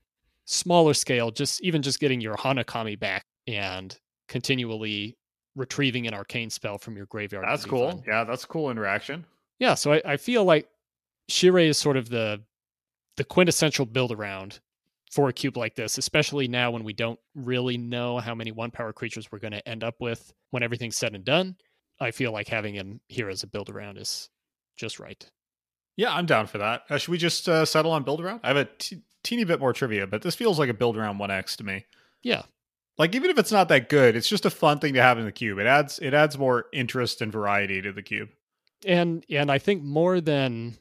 [0.46, 3.96] smaller scale, just even just getting your Hanakami back and
[4.28, 5.16] continually
[5.56, 7.46] retrieving an arcane spell from your graveyard.
[7.48, 7.92] That's cool.
[7.92, 8.04] Fun.
[8.08, 9.24] Yeah, that's cool interaction.
[9.60, 10.68] Yeah, so I, I feel like
[11.30, 12.42] Shirei is sort of the
[13.16, 14.60] the quintessential build around
[15.12, 18.72] for a cube like this, especially now when we don't really know how many one
[18.72, 21.56] power creatures we're going to end up with when everything's said and done.
[22.00, 24.30] I feel like having him here as a build around is
[24.78, 25.30] just right.
[25.98, 26.84] Yeah, I'm down for that.
[26.90, 28.42] Uh, should we just uh, settle on build around?
[28.44, 31.18] I have a t- teeny bit more trivia, but this feels like a build around
[31.20, 31.86] 1x to me.
[32.22, 32.44] Yeah.
[32.98, 35.26] Like even if it's not that good, it's just a fun thing to have in
[35.26, 35.60] the cube.
[35.60, 38.30] It adds it adds more interest and variety to the cube.
[38.86, 40.78] And and I think more than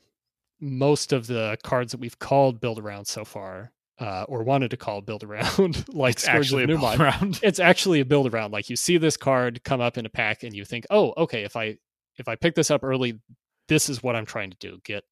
[0.61, 4.77] most of the cards that we've called build around so far, uh, or wanted to
[4.77, 7.41] call build around, like it's actually a build around.
[7.43, 8.53] It's actually a build around.
[8.53, 11.45] Like you see this card come up in a pack, and you think, oh, okay,
[11.45, 11.77] if I
[12.17, 13.21] if I pick this up early,
[13.69, 14.79] this is what I'm trying to do.
[14.85, 15.05] Get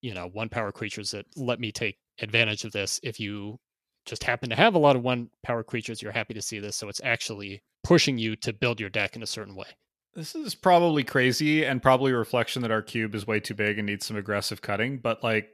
[0.00, 3.00] you know one power creatures that let me take advantage of this.
[3.02, 3.58] If you
[4.06, 6.76] just happen to have a lot of one power creatures, you're happy to see this.
[6.76, 9.66] So it's actually pushing you to build your deck in a certain way.
[10.14, 13.78] This is probably crazy and probably a reflection that our cube is way too big
[13.78, 14.98] and needs some aggressive cutting.
[14.98, 15.50] But like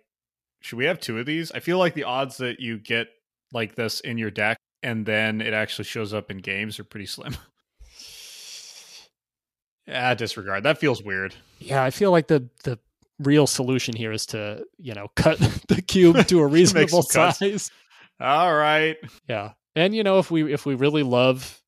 [0.67, 1.53] should we have two of these?
[1.53, 3.07] I feel like the odds that you get
[3.53, 7.07] like this in your deck and then it actually shows up in games are pretty
[7.07, 7.37] slim.
[9.87, 10.65] yeah, disregard.
[10.65, 11.37] That feels weird.
[11.61, 12.81] Yeah, I feel like the the
[13.21, 17.71] real solution here is to, you know, cut the cube to a reasonable size.
[18.19, 18.97] All right.
[19.29, 19.53] Yeah.
[19.77, 21.63] And you know, if we if we really love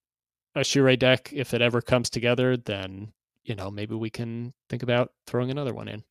[0.57, 3.13] a Shirei deck, if it ever comes together, then
[3.45, 6.03] you know, maybe we can think about throwing another one in.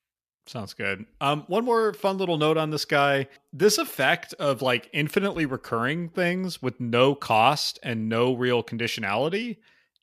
[0.47, 1.05] Sounds good.
[1.19, 3.27] Um, one more fun little note on this guy.
[3.51, 9.57] This effect of like infinitely recurring things with no cost and no real conditionality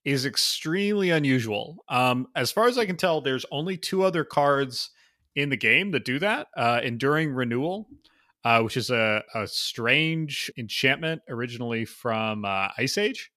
[0.05, 1.83] is extremely unusual.
[1.89, 4.91] Um, as far as I can tell, there's only two other cards
[5.35, 6.49] in the game that do that.
[6.55, 7.89] Uh, Enduring Renewal,
[8.45, 13.33] uh, which is a, a strange enchantment originally from uh, Ice Age.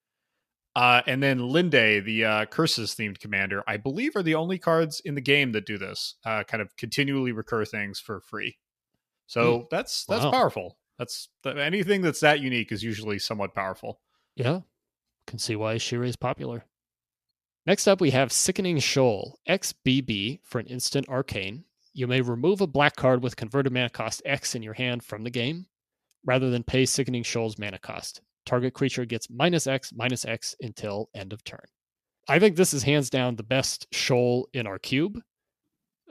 [0.78, 5.00] Uh, and then Lynde, the uh, curses themed commander, I believe are the only cards
[5.04, 6.13] in the game that do this.
[6.24, 8.60] Uh, kind of continually recur things for free.
[9.26, 9.70] So mm.
[9.72, 10.30] that's that's wow.
[10.30, 10.78] powerful.
[11.00, 14.02] That's anything that's that unique is usually somewhat powerful.
[14.36, 14.60] Yeah,
[15.26, 16.63] can see why Shirei is popular.
[17.66, 21.63] Next up, we have Sickening Shoal XBB for an instant arcane.
[21.94, 25.24] You may remove a black card with converted mana cost X in your hand from
[25.24, 25.66] the game,
[26.24, 31.10] rather than pay Sickening Shoal's mana cost target creature gets minus X, minus X until
[31.14, 31.66] end of turn.
[32.28, 35.22] I think this is hands down the best shoal in our cube.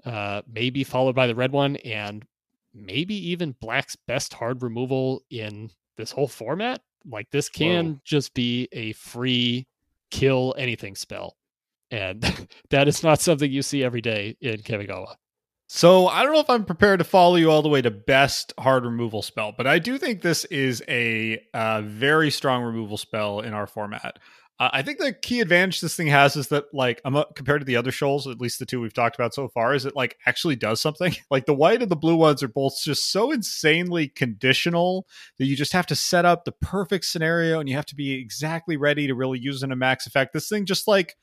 [0.04, 2.24] Uh, maybe followed by the red one, and
[2.72, 6.80] maybe even black's best hard removal in this whole format.
[7.04, 8.00] Like this can Whoa.
[8.04, 9.66] just be a free
[10.10, 11.36] kill anything spell.
[11.90, 12.22] And
[12.70, 15.16] that is not something you see every day in Kamigawa.
[15.68, 18.52] So I don't know if I'm prepared to follow you all the way to best
[18.58, 23.40] hard removal spell, but I do think this is a uh, very strong removal spell
[23.40, 24.18] in our format.
[24.58, 27.66] Uh, I think the key advantage this thing has is that, like, I'm, compared to
[27.66, 30.16] the other shoals, at least the two we've talked about so far, is it like
[30.24, 31.14] actually does something.
[31.30, 35.06] like the white and the blue ones are both just so insanely conditional
[35.38, 38.14] that you just have to set up the perfect scenario and you have to be
[38.14, 40.32] exactly ready to really use in a max effect.
[40.32, 41.16] This thing just like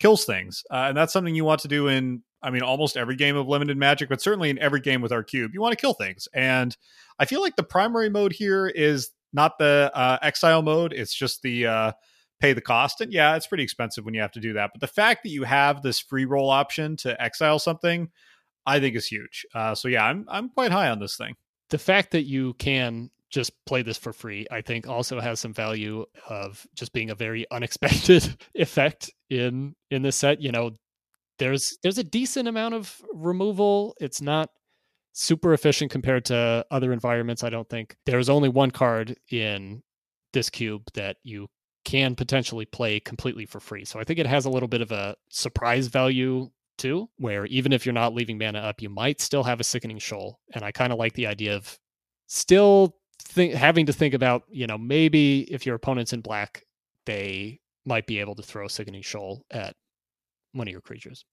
[0.00, 3.16] kills things, uh, and that's something you want to do in I mean, almost every
[3.16, 5.80] game of limited magic, but certainly in every game with our cube, you want to
[5.80, 6.28] kill things.
[6.32, 6.76] And
[7.18, 11.42] I feel like the primary mode here is not the uh, exile mode; it's just
[11.42, 11.92] the uh,
[12.40, 13.00] pay the cost.
[13.00, 14.70] And yeah, it's pretty expensive when you have to do that.
[14.72, 18.10] But the fact that you have this free roll option to exile something,
[18.66, 19.46] I think is huge.
[19.54, 21.36] Uh, so yeah, I'm I'm quite high on this thing.
[21.68, 25.54] The fact that you can just play this for free, I think also has some
[25.54, 30.40] value of just being a very unexpected effect in in this set.
[30.40, 30.72] You know,
[31.40, 33.96] there's there's a decent amount of removal.
[34.00, 34.50] It's not
[35.12, 37.42] super efficient compared to other environments.
[37.42, 39.82] I don't think there's only one card in
[40.32, 41.48] this cube that you
[41.84, 43.84] can potentially play completely for free.
[43.84, 47.72] So I think it has a little bit of a surprise value too, where even
[47.72, 50.38] if you're not leaving mana up, you might still have a sickening shoal.
[50.54, 51.78] And I kind of like the idea of
[52.26, 56.62] still think, having to think about, you know, maybe if your opponent's in black,
[57.06, 59.74] they might be able to throw sickening shoal at
[60.52, 61.24] one of your creatures.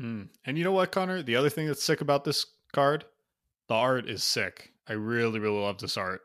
[0.00, 0.28] Mm.
[0.44, 1.22] And you know what, Connor?
[1.22, 3.04] The other thing that's sick about this card,
[3.68, 4.72] the art is sick.
[4.88, 6.22] I really, really love this art.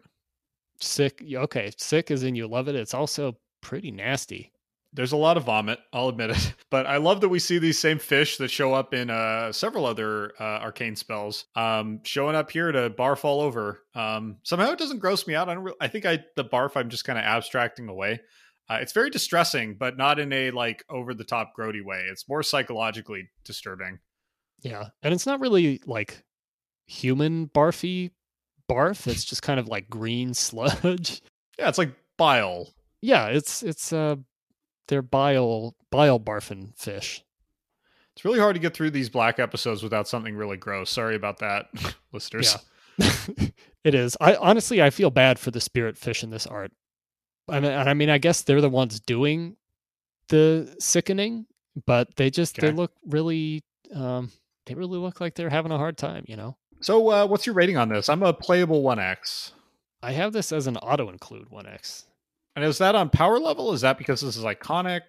[0.82, 1.24] Sick.
[1.34, 2.76] Okay, sick is in you love it.
[2.76, 4.52] It's also pretty nasty.
[4.92, 6.56] There's a lot of vomit, I'll admit it.
[6.72, 9.88] But I love that we see these same fish that show up in uh, several
[9.88, 13.82] other uh, arcane spells, um, showing up here to barf all over.
[13.96, 15.50] Um, somehow it doesn't gross me out.
[15.50, 15.64] I don't.
[15.64, 18.22] Really, I think I the barf I'm just kind of abstracting away.
[18.70, 22.06] Uh, it's very distressing, but not in a like over the top grody way.
[22.10, 24.00] It's more psychologically disturbing.
[24.62, 26.24] Yeah, and it's not really like
[26.86, 28.12] human barfy
[28.70, 29.08] barf.
[29.08, 31.22] It's just kind of like green sludge.
[31.58, 32.70] Yeah, it's like bile.
[33.02, 34.18] Yeah, it's it's uh
[34.88, 37.24] they're bile bile barfing fish.
[38.16, 40.90] It's really hard to get through these black episodes without something really gross.
[40.90, 41.68] Sorry about that,
[42.12, 42.58] listeners.
[43.00, 43.10] Yeah.
[43.84, 44.18] it is.
[44.20, 46.72] I honestly I feel bad for the spirit fish in this art.
[47.50, 49.56] I mean, I mean, I guess they're the ones doing
[50.30, 51.46] the sickening,
[51.86, 52.68] but they just okay.
[52.68, 54.32] they look really um
[54.66, 56.56] they really look like they're having a hard time, you know.
[56.82, 58.08] So, uh, what's your rating on this?
[58.08, 59.52] I'm a playable 1x.
[60.02, 62.06] I have this as an auto include 1x.
[62.56, 63.74] And is that on power level?
[63.74, 65.02] Is that because this is iconic?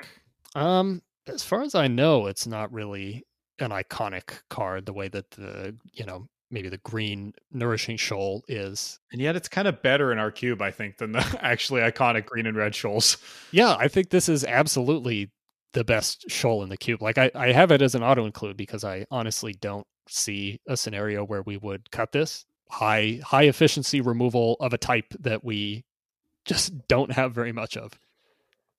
[0.55, 3.27] Um, as far as I know, it's not really
[3.61, 8.99] an iconic card the way that the you know maybe the green nourishing shoal is.
[9.13, 12.27] And yet it's kind of better in our cube, I think, than the actually iconic
[12.27, 13.17] green and red shoals.
[13.53, 15.31] Yeah, I think this is absolutely
[15.73, 17.03] the best shoal in the cube.
[17.03, 20.77] Like I, I have it as an auto include because I honestly don't see a
[20.77, 25.85] scenario where we would cut this high high efficiency removal of a type that we
[26.45, 27.93] just don't have very much of.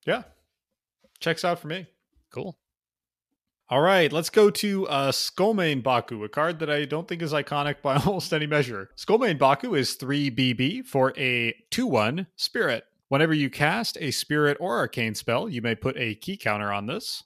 [0.06, 0.24] Yeah.
[1.20, 1.88] Checks out for me.
[2.34, 2.58] Cool.
[3.72, 7.32] All right, let's go to uh, Skullmane Baku, a card that I don't think is
[7.32, 8.90] iconic by almost any measure.
[8.98, 12.84] Skullmane Baku is 3 BB for a 2 1 spirit.
[13.08, 16.88] Whenever you cast a spirit or arcane spell, you may put a key counter on
[16.88, 17.24] this.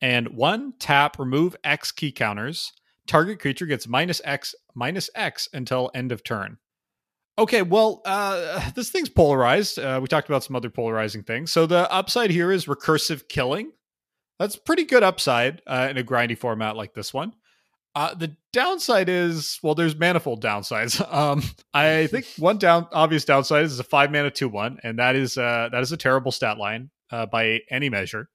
[0.00, 2.72] And one, tap, remove X key counters.
[3.06, 6.58] Target creature gets minus X, minus X until end of turn.
[7.38, 9.78] Okay, well, uh, this thing's polarized.
[9.78, 11.52] Uh, we talked about some other polarizing things.
[11.52, 13.70] So the upside here is recursive killing.
[14.38, 17.34] That's pretty good upside uh, in a grindy format like this one.
[17.94, 21.00] Uh, the downside is, well, there's manifold downsides.
[21.14, 25.14] Um, I think one down obvious downside is a five mana two one, and that
[25.14, 28.28] is uh, that is a terrible stat line uh, by any measure.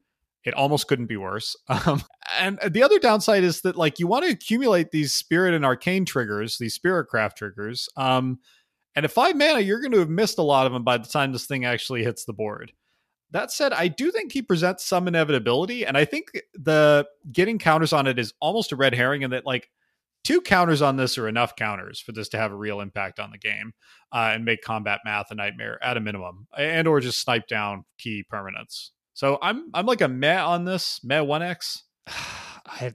[0.45, 1.55] It almost couldn't be worse.
[1.85, 2.01] Um,
[2.39, 6.05] and the other downside is that like you want to accumulate these spirit and arcane
[6.05, 7.89] triggers, these spirit craft triggers.
[7.97, 8.39] Um,
[8.95, 11.07] and at five mana, you're going to have missed a lot of them by the
[11.07, 12.71] time this thing actually hits the board.
[13.31, 17.93] That said, I do think he presents some inevitability, and I think the getting counters
[17.93, 19.69] on it is almost a red herring, in that like
[20.23, 23.31] two counters on this are enough counters for this to have a real impact on
[23.31, 23.73] the game
[24.11, 27.85] uh, and make combat math a nightmare at a minimum, and or just snipe down
[27.97, 28.89] key permanents.
[29.13, 31.83] So I'm I'm like a meh on this meh one X.
[32.07, 32.93] I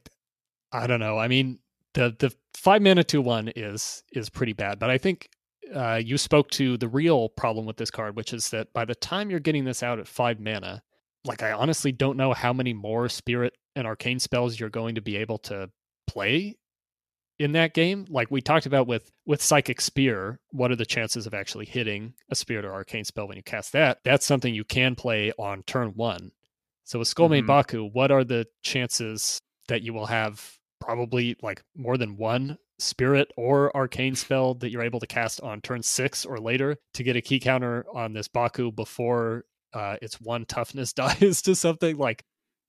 [0.72, 1.18] I don't know.
[1.18, 1.60] I mean
[1.92, 5.28] the the five mana two one is is pretty bad, but I think
[5.72, 8.94] uh, you spoke to the real problem with this card, which is that by the
[8.94, 10.82] time you're getting this out at five mana,
[11.24, 15.00] like I honestly don't know how many more spirit and arcane spells you're going to
[15.00, 15.70] be able to
[16.06, 16.56] play
[17.38, 18.06] in that game.
[18.08, 22.14] Like we talked about with with Psychic Spear, what are the chances of actually hitting
[22.30, 23.98] a spirit or arcane spell when you cast that?
[24.04, 26.32] That's something you can play on turn one.
[26.84, 27.46] So with Skullmane mm-hmm.
[27.46, 33.32] Baku, what are the chances that you will have probably like more than one spirit
[33.36, 37.16] or arcane spell that you're able to cast on turn six or later to get
[37.16, 41.96] a key counter on this Baku before uh, its one toughness dies to something.
[41.96, 42.24] Like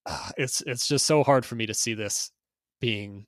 [0.06, 2.32] uh, it's it's just so hard for me to see this
[2.82, 3.26] being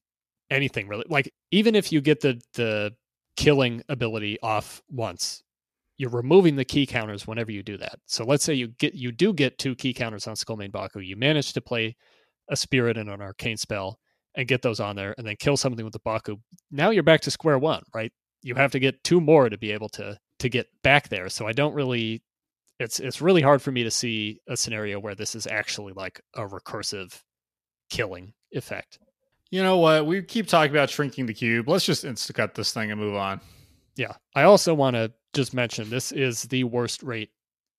[0.49, 1.05] anything really.
[1.09, 2.93] Like even if you get the the
[3.35, 5.43] killing ability off once
[5.97, 7.99] you're removing the key counters whenever you do that.
[8.05, 10.99] So let's say you get you do get two key counters on skullmane baku.
[10.99, 11.95] You manage to play
[12.49, 13.99] a spirit and an arcane spell
[14.37, 16.37] and get those on there and then kill something with the Baku.
[16.71, 18.13] Now you're back to square one, right?
[18.43, 21.27] You have to get two more to be able to to get back there.
[21.27, 22.21] So I don't really
[22.79, 26.21] it's it's really hard for me to see a scenario where this is actually like
[26.35, 27.19] a recursive
[27.89, 28.99] killing effect.
[29.49, 30.05] You know what?
[30.05, 31.67] We keep talking about shrinking the cube.
[31.67, 33.41] Let's just instacut this thing and move on.
[33.95, 34.13] Yeah.
[34.35, 37.31] I also want to just mention this is the worst rate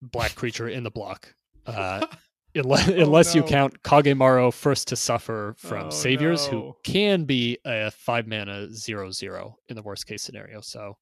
[0.02, 1.32] black creature in the block.
[1.66, 2.06] Uh,
[2.58, 3.40] unless, oh, unless no.
[3.40, 6.50] you count Kagemaru first to suffer from oh, Saviors, no.
[6.50, 10.60] who can be a five mana zero zero in the worst case scenario.
[10.60, 10.96] So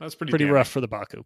[0.00, 1.24] that's pretty pretty rough for the Baku.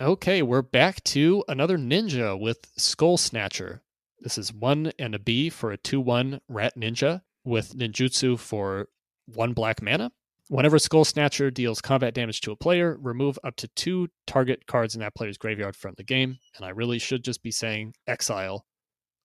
[0.00, 3.80] Okay, we're back to another ninja with Skullsnatcher.
[4.20, 8.88] This is one and a B for a two one rat ninja with ninjutsu for
[9.26, 10.10] one black mana.
[10.48, 15.00] Whenever Skullsnatcher deals combat damage to a player, remove up to two target cards in
[15.00, 16.38] that player's graveyard from the game.
[16.56, 18.66] And I really should just be saying exile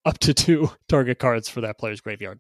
[0.05, 2.39] up to two target cards for that player's graveyard.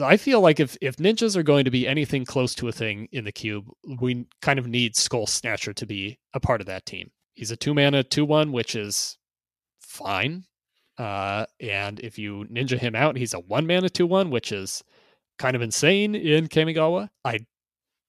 [0.00, 3.08] I feel like if if ninjas are going to be anything close to a thing
[3.12, 3.66] in the cube,
[4.00, 7.10] we kind of need Skullsnatcher to be a part of that team.
[7.34, 9.18] He's a two mana two one, which is
[9.80, 10.44] fine.
[10.98, 14.82] Uh, and if you ninja him out, he's a one mana two one, which is
[15.38, 17.10] kind of insane in Kamigawa.
[17.24, 17.40] I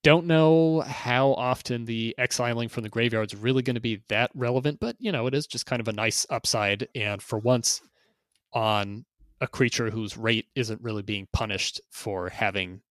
[0.04, 4.32] don't know how often the exiling from the graveyard is really going to be that
[4.36, 6.88] relevant, but you know, it is just kind of a nice upside.
[6.96, 7.82] And for once,
[8.54, 9.06] on
[9.42, 12.82] a creature whose rate isn't really being punished for having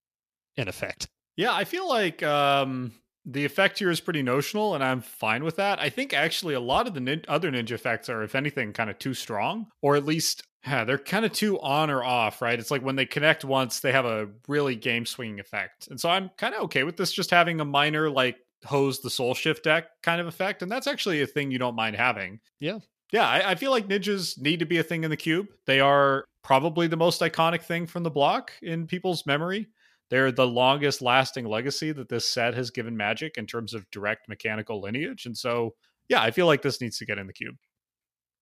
[0.57, 1.09] an effect.
[1.37, 2.93] Yeah, I feel like um,
[3.25, 5.81] the effect here is pretty notional, and I'm fine with that.
[5.81, 8.91] I think actually a lot of the nin- other ninja effects are, if anything, kind
[8.91, 12.59] of too strong, or at least yeah, they're kind of too on or off, right?
[12.59, 15.89] It's like when they connect once, they have a really game swinging effect.
[15.89, 19.11] And so I'm kind of okay with this just having a minor, like, hose the
[19.11, 20.63] soul shift deck kind of effect.
[20.63, 22.39] And that's actually a thing you don't mind having.
[22.61, 22.79] Yeah.
[23.13, 25.49] Yeah, I, I feel like ninjas need to be a thing in the cube.
[25.67, 29.69] They are probably the most iconic thing from the block in people's memory.
[30.11, 34.29] They're the longest lasting legacy that this set has given Magic in terms of direct
[34.29, 35.27] mechanical lineage.
[35.27, 35.75] And so,
[36.09, 37.55] yeah, I feel like this needs to get in the cube.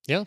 [0.06, 0.24] Yeah,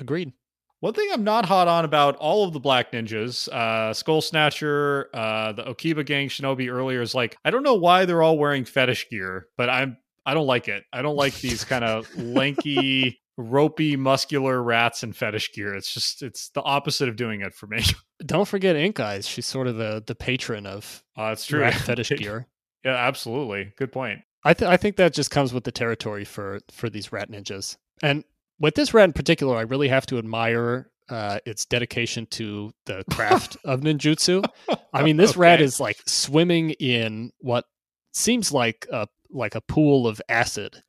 [0.00, 0.32] agreed.
[0.80, 5.52] One thing I'm not hot on about all of the Black Ninjas, uh, Skullsnatcher, uh,
[5.52, 9.08] the Okiba Gang Shinobi earlier is like, I don't know why they're all wearing fetish
[9.08, 10.84] gear, but I'm I don't like it.
[10.92, 15.74] I don't like these kind of lanky, ropey, muscular rats in fetish gear.
[15.74, 17.82] It's just it's the opposite of doing it for me.
[18.26, 19.26] Don't forget Ink Eyes.
[19.26, 21.60] She's sort of the the patron of uh, true.
[21.60, 22.46] rat fetish gear.
[22.84, 23.72] yeah, absolutely.
[23.76, 24.20] Good point.
[24.44, 27.76] I th- I think that just comes with the territory for for these rat ninjas.
[28.02, 28.24] And
[28.58, 33.04] with this rat in particular, I really have to admire uh, its dedication to the
[33.12, 34.44] craft of ninjutsu.
[34.92, 35.40] I mean, this Okay.
[35.40, 37.64] rat is like swimming in what
[38.12, 40.82] seems like a like a pool of acid.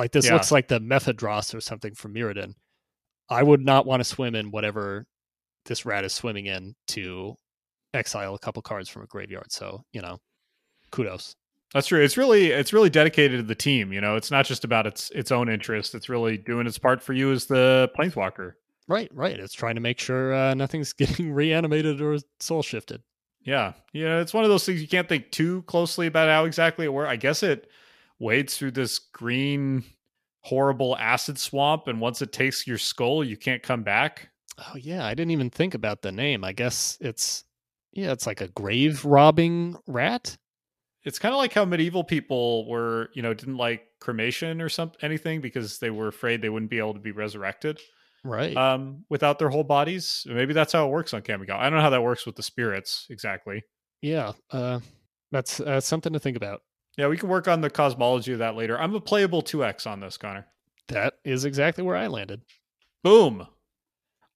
[0.00, 0.32] Like this Yeah.
[0.34, 2.54] looks like the Mephidross or something from Mirrodin.
[3.28, 5.06] I would not want to swim in whatever
[5.66, 7.36] this rat is swimming in to
[7.94, 9.52] exile a couple cards from a graveyard.
[9.52, 10.18] So you know,
[10.90, 11.36] kudos.
[11.74, 12.02] That's true.
[12.02, 13.92] It's really it's really dedicated to the team.
[13.92, 15.94] You know, it's not just about its its own interest.
[15.94, 18.54] It's really doing its part for you as the planeswalker.
[18.88, 19.38] Right, right.
[19.38, 23.02] It's trying to make sure uh, nothing's getting reanimated or soul shifted.
[23.42, 24.20] Yeah, yeah.
[24.20, 27.08] It's one of those things you can't think too closely about how exactly it works.
[27.08, 27.68] I guess it
[28.20, 29.82] wades through this green,
[30.42, 34.28] horrible acid swamp, and once it takes your skull, you can't come back.
[34.58, 36.44] Oh yeah, I didn't even think about the name.
[36.44, 37.44] I guess it's
[37.92, 40.36] yeah, it's like a grave robbing rat.
[41.04, 44.98] It's kind of like how medieval people were, you know, didn't like cremation or something
[45.02, 47.80] anything because they were afraid they wouldn't be able to be resurrected
[48.22, 48.54] Right.
[48.54, 50.26] um, without their whole bodies.
[50.28, 51.52] Maybe that's how it works on Kamigawa.
[51.58, 53.62] I don't know how that works with the spirits exactly.
[54.02, 54.32] yeah.
[54.50, 54.80] Uh,
[55.32, 56.60] that's uh, something to think about.
[56.96, 58.78] Yeah, we can work on the cosmology of that later.
[58.78, 60.46] I'm a playable 2x on this, Connor.
[60.88, 62.42] That is exactly where I landed.
[63.02, 63.46] Boom.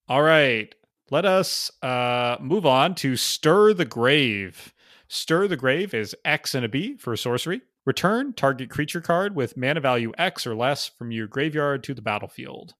[0.08, 0.74] All right.
[1.10, 4.72] Let us uh, move on to Stir the Grave.
[5.08, 7.62] Stir the Grave is X and a B for sorcery.
[7.84, 12.00] Return target creature card with mana value X or less from your graveyard to the
[12.00, 12.74] battlefield.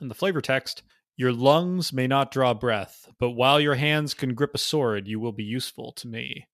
[0.00, 0.82] In the flavor text,
[1.16, 5.18] your lungs may not draw breath, but while your hands can grip a sword, you
[5.18, 6.46] will be useful to me.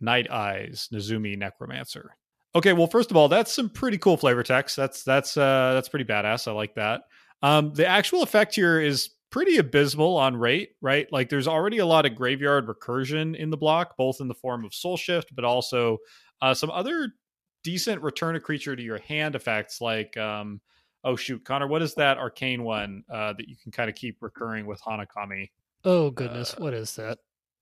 [0.00, 2.16] Night Eyes, Nezumi Necromancer.
[2.54, 4.76] Okay, well, first of all, that's some pretty cool flavor text.
[4.76, 6.48] That's that's uh that's pretty badass.
[6.48, 7.02] I like that.
[7.42, 11.06] Um, the actual effect here is pretty abysmal on rate, right?
[11.12, 14.64] Like there's already a lot of graveyard recursion in the block, both in the form
[14.64, 15.98] of soul shift, but also
[16.42, 17.12] uh, some other
[17.62, 20.60] decent return a creature to your hand effects, like um,
[21.04, 24.16] oh shoot, Connor, what is that arcane one uh, that you can kind of keep
[24.20, 25.52] recurring with Hana Kami?
[25.84, 27.18] Oh goodness, Uh, what is that?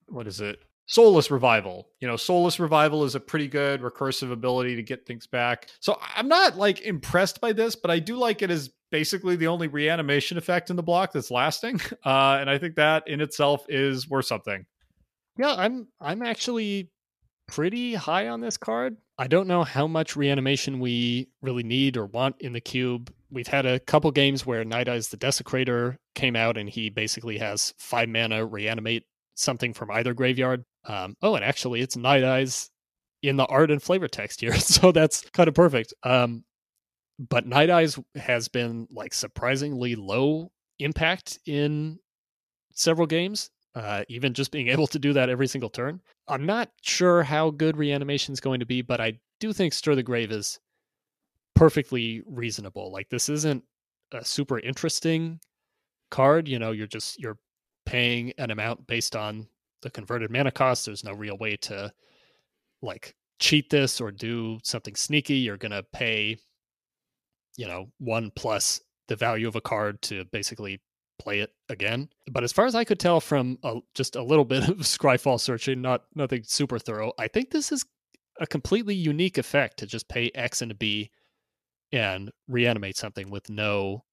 [0.09, 0.61] What is it?
[0.89, 1.87] Soulless Revival.
[2.01, 5.69] You know, Soulless Revival is a pretty good recursive ability to get things back.
[5.81, 9.49] So I'm not like impressed by this, but I do like it as basically the
[9.49, 11.81] only reanimation effect in the block that's lasting.
[12.05, 14.65] Uh, and I think that in itself is worth something.
[15.37, 16.91] Yeah, I'm I'm actually
[17.49, 18.97] pretty high on this card.
[19.19, 23.13] I don't know how much reanimation we really need or want in the cube.
[23.31, 27.75] We've had a couple games where Nighteyes the Desecrator came out and he basically has
[27.79, 30.65] five mana reanimate something from either graveyard.
[30.85, 32.71] Um, oh, and actually, it's Nighteyes
[33.23, 35.95] in the art and flavor text here, so that's kind of perfect.
[36.03, 36.45] Um,
[37.19, 41.99] but Nighteyes has been like surprisingly low impact in
[42.73, 43.51] several games.
[43.75, 46.01] Uh, even just being able to do that every single turn.
[46.27, 49.95] I'm not sure how good reanimation is going to be, but I do think Stir
[49.95, 50.59] the Grave is
[51.55, 52.93] perfectly reasonable.
[52.93, 53.65] Like this isn't
[54.13, 55.41] a super interesting
[56.11, 56.49] card.
[56.49, 57.39] You know, you're just you're
[57.85, 59.49] paying an amount based on
[59.83, 60.87] the converted mana cost.
[60.87, 61.93] There's no real way to
[62.83, 65.37] like cheat this or do something sneaky.
[65.37, 66.39] You're gonna pay,
[67.57, 70.81] you know, one plus the value of a card to basically
[71.19, 72.09] play it again.
[72.31, 75.41] But as far as I could tell from a, just a little bit of Scryfall
[75.41, 77.85] searching, not nothing super thorough, I think this is
[78.41, 81.11] a completely unique effect to just pay X and a B
[81.93, 84.05] and reanimate something with no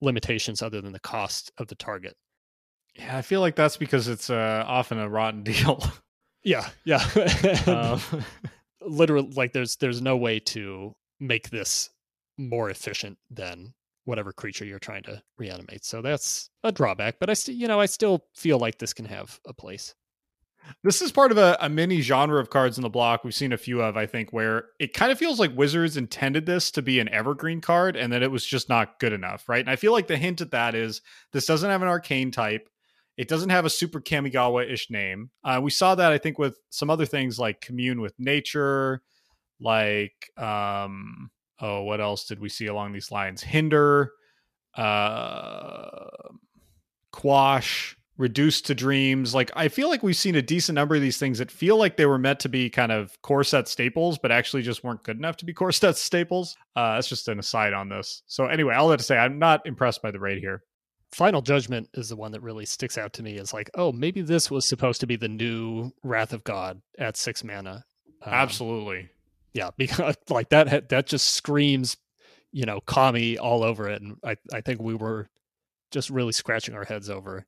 [0.00, 2.16] limitations other than the cost of the target.
[2.98, 5.82] Yeah, I feel like that's because it's uh, often a rotten deal.
[6.42, 7.04] Yeah, yeah.
[7.66, 8.24] um,
[8.80, 11.90] Literally, like there's there's no way to make this
[12.38, 13.74] more efficient than
[14.04, 15.84] whatever creature you're trying to reanimate.
[15.84, 19.06] So that's a drawback, but I still, you know, I still feel like this can
[19.06, 19.94] have a place.
[20.82, 23.52] This is part of a, a, mini genre of cards in the block we've seen
[23.52, 26.82] a few of, I think, where it kind of feels like Wizards intended this to
[26.82, 29.60] be an evergreen card and that it was just not good enough, right?
[29.60, 32.68] And I feel like the hint at that is this doesn't have an arcane type.
[33.16, 35.30] It doesn't have a super Kamigawa ish name.
[35.42, 39.02] Uh, we saw that, I think, with some other things like Commune with Nature,
[39.60, 43.42] like, um, oh, what else did we see along these lines?
[43.42, 44.12] Hinder,
[44.74, 46.08] uh,
[47.12, 51.18] Quash Reduce to Dreams like i feel like we've seen a decent number of these
[51.18, 54.32] things that feel like they were meant to be kind of core set staples but
[54.32, 57.74] actually just weren't good enough to be core set staples uh that's just an aside
[57.74, 60.62] on this so anyway all that to say i'm not impressed by the raid here
[61.12, 64.22] final judgment is the one that really sticks out to me as like oh maybe
[64.22, 67.84] this was supposed to be the new wrath of god at six mana
[68.22, 69.08] um, absolutely
[69.54, 71.96] yeah because like that that just screams
[72.52, 75.28] you know kami all over it and i i think we were
[75.92, 77.46] just really scratching our heads over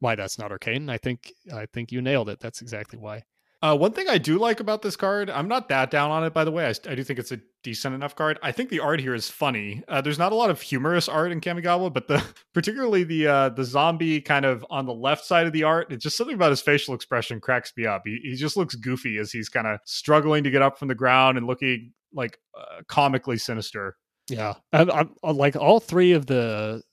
[0.00, 0.90] why that's not arcane.
[0.90, 2.40] I think I think you nailed it.
[2.40, 3.24] That's exactly why.
[3.66, 6.32] Uh, one thing I do like about this card, I'm not that down on it,
[6.32, 6.66] by the way.
[6.66, 8.38] I, I do think it's a decent enough card.
[8.40, 9.82] I think the art here is funny.
[9.88, 12.22] Uh, there's not a lot of humorous art in Kamigawa, but the
[12.54, 16.04] particularly the uh, the zombie kind of on the left side of the art, it's
[16.04, 18.02] just something about his facial expression cracks me up.
[18.04, 20.94] He, he just looks goofy as he's kind of struggling to get up from the
[20.94, 23.96] ground and looking like uh, comically sinister.
[24.28, 26.84] Yeah, I, I, like all three of the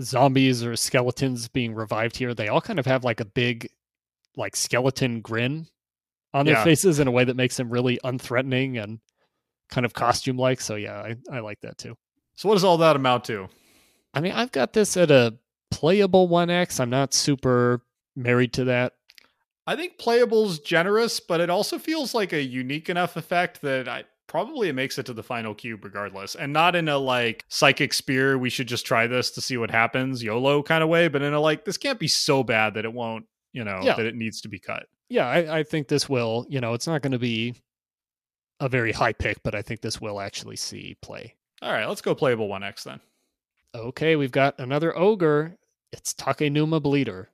[0.00, 3.68] zombies or skeletons being revived here, they all kind of have like a big,
[4.34, 5.66] like skeleton grin
[6.32, 6.64] on their yeah.
[6.64, 9.00] faces in a way that makes them really unthreatening and
[9.70, 10.60] kind of costume like.
[10.60, 11.96] So yeah, I, I like that too.
[12.36, 13.48] So what does all that amount to?
[14.14, 15.36] I mean, I've got this at a
[15.70, 16.80] playable 1x.
[16.80, 17.82] I'm not super
[18.16, 18.94] married to that.
[19.66, 24.04] I think playable's generous, but it also feels like a unique enough effect that I
[24.30, 27.92] probably it makes it to the final cube regardless and not in a like psychic
[27.92, 31.20] spear we should just try this to see what happens yolo kind of way but
[31.20, 33.96] in a like this can't be so bad that it won't you know yeah.
[33.96, 36.86] that it needs to be cut yeah I, I think this will you know it's
[36.86, 37.54] not going to be
[38.60, 42.00] a very high pick but i think this will actually see play all right let's
[42.00, 43.00] go playable 1x then
[43.74, 45.56] okay we've got another ogre
[45.92, 47.28] it's takenuma bleeder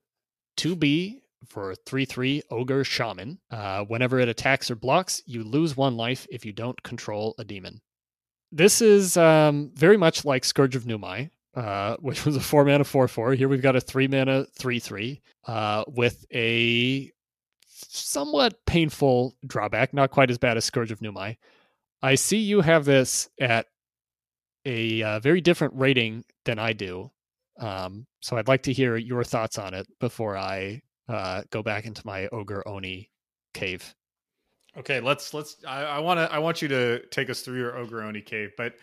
[0.56, 3.38] 2b for 3 3 Ogre Shaman.
[3.50, 7.44] Uh, whenever it attacks or blocks, you lose one life if you don't control a
[7.44, 7.80] demon.
[8.52, 12.84] This is um, very much like Scourge of Numai, uh, which was a 4 mana
[12.84, 13.34] 4 4.
[13.34, 17.10] Here we've got a 3 mana 3 3 uh, with a
[17.88, 21.36] somewhat painful drawback, not quite as bad as Scourge of Numai.
[22.02, 23.66] I see you have this at
[24.64, 27.10] a uh, very different rating than I do.
[27.58, 31.86] Um, so I'd like to hear your thoughts on it before I uh, go back
[31.86, 33.10] into my ogre oni
[33.54, 33.94] cave.
[34.76, 35.56] Okay, let's let's.
[35.66, 36.30] I want to.
[36.30, 38.74] I want you to take us through your ogre oni cave, but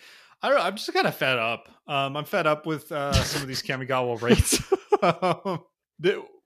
[0.41, 0.59] I don't.
[0.59, 1.69] I'm just kind of fed up.
[1.87, 4.59] Um, I'm fed up with uh, some of these Kamigawa rates.
[5.03, 5.63] um,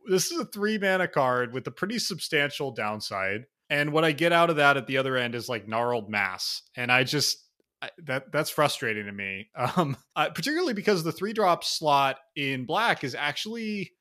[0.08, 4.32] this is a three mana card with a pretty substantial downside, and what I get
[4.32, 7.38] out of that at the other end is like gnarled mass, and I just
[7.82, 9.50] I, that that's frustrating to me.
[9.78, 13.92] Um, I, particularly because the three drop slot in black is actually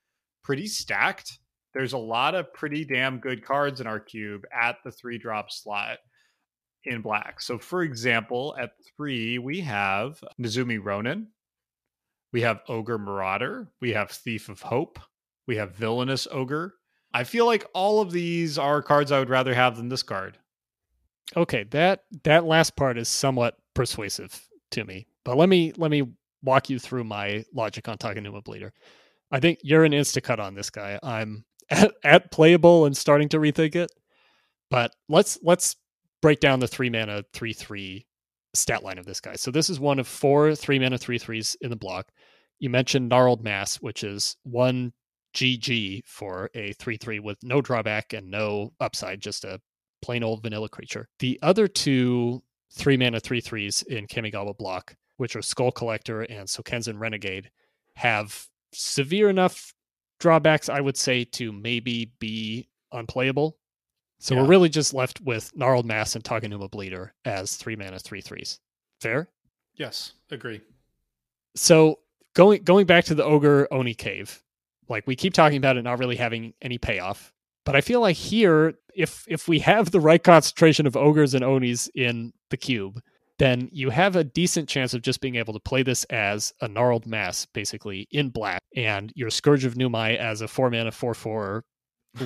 [0.43, 1.39] pretty stacked.
[1.75, 5.51] There's a lot of pretty damn good cards in our cube at the three drop
[5.51, 5.99] slot
[6.85, 7.41] in black.
[7.43, 11.29] So, for example, at three, we have Nezumi Ronin,
[12.33, 14.99] we have Ogre Marauder, we have Thief of Hope,
[15.47, 16.74] we have Villainous Ogre.
[17.14, 20.38] I feel like all of these are cards I would rather have than this card.
[21.36, 25.07] Okay, that that last part is somewhat persuasive to me.
[25.24, 26.05] But let me let me
[26.42, 28.72] walk you through my logic on Takenuma Bleeder.
[29.30, 30.99] I think you're an insta cut on this guy.
[31.03, 33.90] I'm at, at playable and starting to rethink it.
[34.70, 35.76] But let's let's
[36.22, 38.07] break down the three mana three three
[38.55, 39.36] stat line of this guy.
[39.36, 42.09] So this is one of four three mana three threes in the block.
[42.59, 44.92] You mentioned gnarled mass, which is one
[45.37, 49.61] GG for a three three with no drawback and no upside, just a
[50.01, 51.09] plain old vanilla creature.
[51.18, 56.49] The other two three mana three threes in Kamigawa block, which are Skull Collector and
[56.49, 57.51] Sokenzan Renegade,
[57.97, 59.74] have severe enough
[60.20, 63.59] drawbacks, I would say, to maybe be unplayable.
[64.18, 64.41] So yeah.
[64.41, 68.59] we're really just left with Gnarled Mass and Takenuma Bleeder as three mana, three threes.
[69.03, 69.28] Fair?
[69.74, 70.62] Yes, agree.
[71.55, 71.99] So
[72.34, 74.43] going going back to the Ogre Oni Cave,
[74.89, 77.32] like we keep talking about it not really having any payoff.
[77.64, 81.45] But I feel like here, if if we have the right concentration of ogres and
[81.45, 83.01] onis in the cube,
[83.39, 86.68] then you have a decent chance of just being able to play this as a
[86.68, 91.12] gnarled mass, basically in black, and your Scourge of Numai as a four mana four
[91.12, 91.64] four,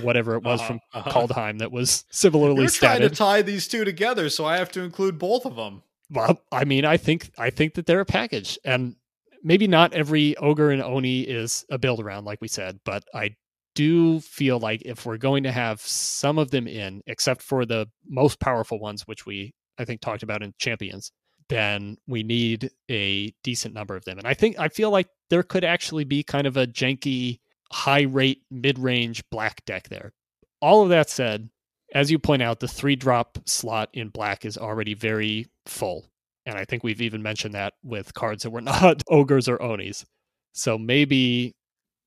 [0.02, 1.10] whatever it was uh-huh, from uh-huh.
[1.10, 2.60] Kaldheim that was similarly.
[2.62, 5.82] You're trying to tie these two together, so I have to include both of them.
[6.10, 8.96] Well, I mean, I think I think that they're a package, and
[9.42, 13.36] maybe not every ogre and oni is a build around, like we said, but I
[13.74, 17.86] do feel like if we're going to have some of them in, except for the
[18.08, 21.12] most powerful ones, which we I think talked about in champions,
[21.48, 24.18] then we need a decent number of them.
[24.18, 27.40] And I think I feel like there could actually be kind of a janky
[27.72, 30.12] high rate mid range black deck there.
[30.60, 31.48] All of that said,
[31.94, 36.06] as you point out, the three drop slot in black is already very full.
[36.46, 40.04] And I think we've even mentioned that with cards that were not ogres or onis.
[40.52, 41.54] So maybe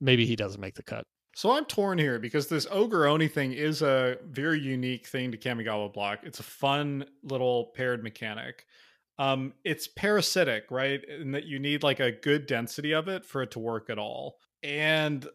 [0.01, 1.05] maybe he doesn't make the cut.
[1.35, 5.37] So I'm torn here because this ogre oni thing is a very unique thing to
[5.37, 6.19] Kamigawa block.
[6.23, 8.65] It's a fun little paired mechanic.
[9.17, 11.03] Um, it's parasitic, right?
[11.03, 13.97] In that you need like a good density of it for it to work at
[13.97, 14.37] all.
[14.61, 15.25] And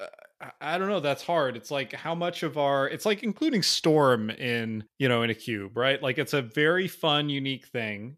[0.00, 1.00] uh, I don't know.
[1.00, 1.56] That's hard.
[1.56, 2.88] It's like how much of our.
[2.88, 6.00] It's like including storm in you know in a cube, right?
[6.00, 8.16] Like it's a very fun, unique thing,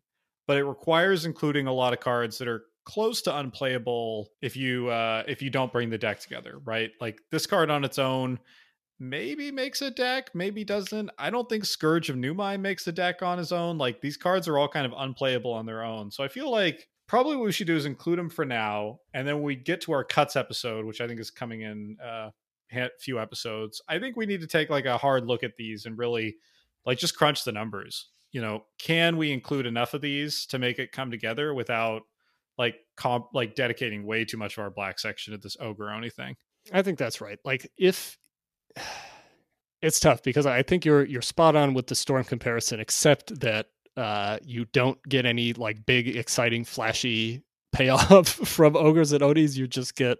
[0.51, 4.89] but it requires including a lot of cards that are close to unplayable if you
[4.89, 6.91] uh if you don't bring the deck together, right?
[7.01, 8.41] Like this card on its own
[8.99, 11.09] maybe makes a deck, maybe doesn't.
[11.21, 13.79] I don't think Scourge of Numai makes a deck on his own.
[13.79, 16.11] Like these cards are all kind of unplayable on their own.
[16.11, 19.29] So I feel like probably what we should do is include them for now, and
[19.29, 22.31] then when we get to our cuts episode, which I think is coming in uh,
[22.73, 23.81] a few episodes.
[23.89, 26.39] I think we need to take like a hard look at these and really
[26.85, 28.09] like just crunch the numbers.
[28.33, 32.03] You know, can we include enough of these to make it come together without
[32.59, 36.11] like comp like dedicating way too much of our black section to this ogre oni
[36.11, 36.37] thing?
[36.73, 37.39] I think that's right.
[37.45, 38.19] Like if
[39.83, 43.67] it's tough because I think you're you're spot on with the storm comparison, except that
[43.97, 49.57] uh, you don't get any like big, exciting, flashy payoff from ogres and onis.
[49.57, 50.19] You just get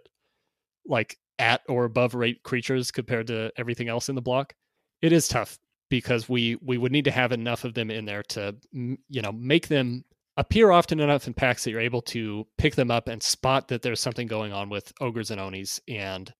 [0.85, 4.53] like at or above rate creatures compared to everything else in the block.
[5.01, 5.57] It is tough
[5.91, 9.31] because we we would need to have enough of them in there to you know
[9.33, 10.03] make them
[10.37, 13.83] appear often enough in packs that you're able to pick them up and spot that
[13.83, 16.33] there's something going on with ogres and onis and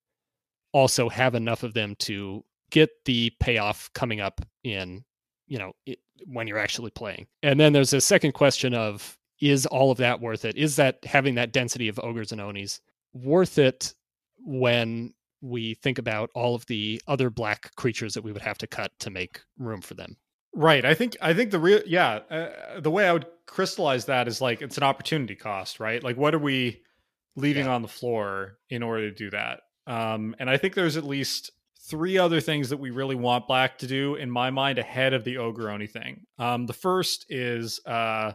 [0.72, 5.04] also have enough of them to get the payoff coming up in
[5.46, 7.26] you know it, when you're actually playing.
[7.42, 10.56] And then there's a second question of is all of that worth it?
[10.56, 12.80] Is that having that density of ogres and onis
[13.12, 13.92] worth it
[14.38, 15.12] when
[15.42, 18.92] we think about all of the other black creatures that we would have to cut
[19.00, 20.16] to make room for them?
[20.54, 20.84] Right.
[20.84, 24.40] I think I think the real yeah, uh, the way I would crystallize that is
[24.40, 26.02] like it's an opportunity cost, right?
[26.02, 26.82] Like what are we
[27.36, 27.74] leaving yeah.
[27.74, 29.60] on the floor in order to do that?
[29.86, 31.50] Um and I think there's at least
[31.88, 35.24] three other things that we really want Black to do in my mind ahead of
[35.24, 36.24] the Ogre oni thing.
[36.38, 38.32] Um, the first is uh,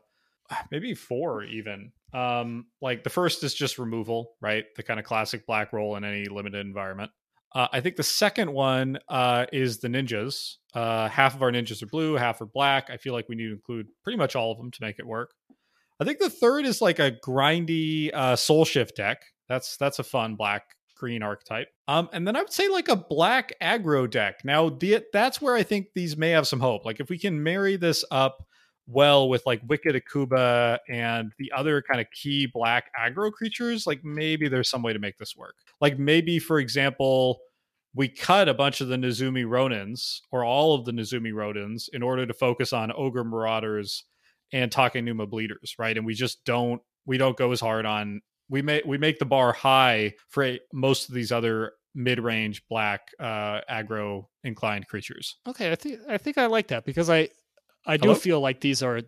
[0.71, 1.91] maybe four even.
[2.13, 4.65] Um, like the first is just removal, right?
[4.75, 7.11] The kind of classic Black role in any limited environment.
[7.53, 10.55] Uh, I think the second one uh, is the ninjas.
[10.73, 12.89] Uh, half of our ninjas are blue, half are black.
[12.89, 15.07] I feel like we need to include pretty much all of them to make it
[15.07, 15.31] work.
[15.99, 19.23] I think the third is like a grindy uh, soul shift deck.
[19.49, 20.63] That's that's a fun black
[20.97, 21.69] green archetype.
[21.87, 24.41] Um, and then I would say like a black aggro deck.
[24.43, 26.85] Now, the, that's where I think these may have some hope.
[26.85, 28.45] Like if we can marry this up
[28.87, 34.03] well with like Wicked Akuba and the other kind of key black aggro creatures, like
[34.03, 35.55] maybe there's some way to make this work.
[35.81, 37.39] Like maybe, for example,
[37.93, 42.01] we cut a bunch of the Nezumi Ronins or all of the Nezumi Ronins in
[42.01, 44.03] order to focus on Ogre Marauders
[44.53, 45.97] and Takenuma Bleeders, right?
[45.97, 49.25] And we just don't we don't go as hard on we make we make the
[49.25, 55.37] bar high for most of these other mid-range black uh aggro inclined creatures.
[55.47, 57.29] Okay, I think I think I like that because I
[57.87, 58.19] I do Hello?
[58.19, 59.01] feel like these are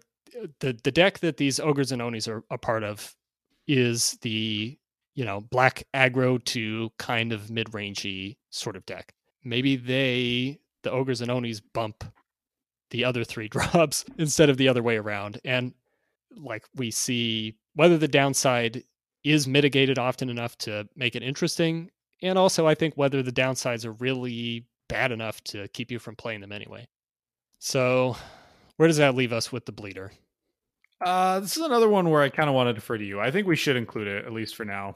[0.59, 3.15] the the deck that these ogres and onis are a part of
[3.67, 4.77] is the
[5.15, 9.13] you know black aggro to kind of mid-rangey sort of deck.
[9.43, 12.03] Maybe they the ogres and onis bump
[12.91, 15.73] the other three drops instead of the other way around and
[16.35, 18.83] like we see whether the downside
[19.23, 21.89] is mitigated often enough to make it interesting.
[22.21, 26.15] And also, I think whether the downsides are really bad enough to keep you from
[26.15, 26.87] playing them anyway.
[27.59, 28.15] So,
[28.79, 30.09] where does that leave us with the bleeder?
[31.01, 33.19] Uh, this is another one where I kind of want to defer to you.
[33.19, 34.95] I think we should include it at least for now.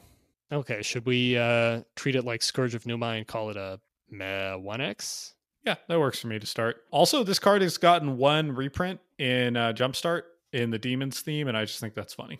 [0.53, 4.53] Okay, should we uh, treat it like Scourge of Numai and call it a Meh
[4.53, 5.33] 1X?
[5.65, 6.85] Yeah, that works for me to start.
[6.91, 10.21] Also, this card has gotten one reprint in uh, Jumpstart
[10.53, 12.39] in the Demons theme, and I just think that's funny.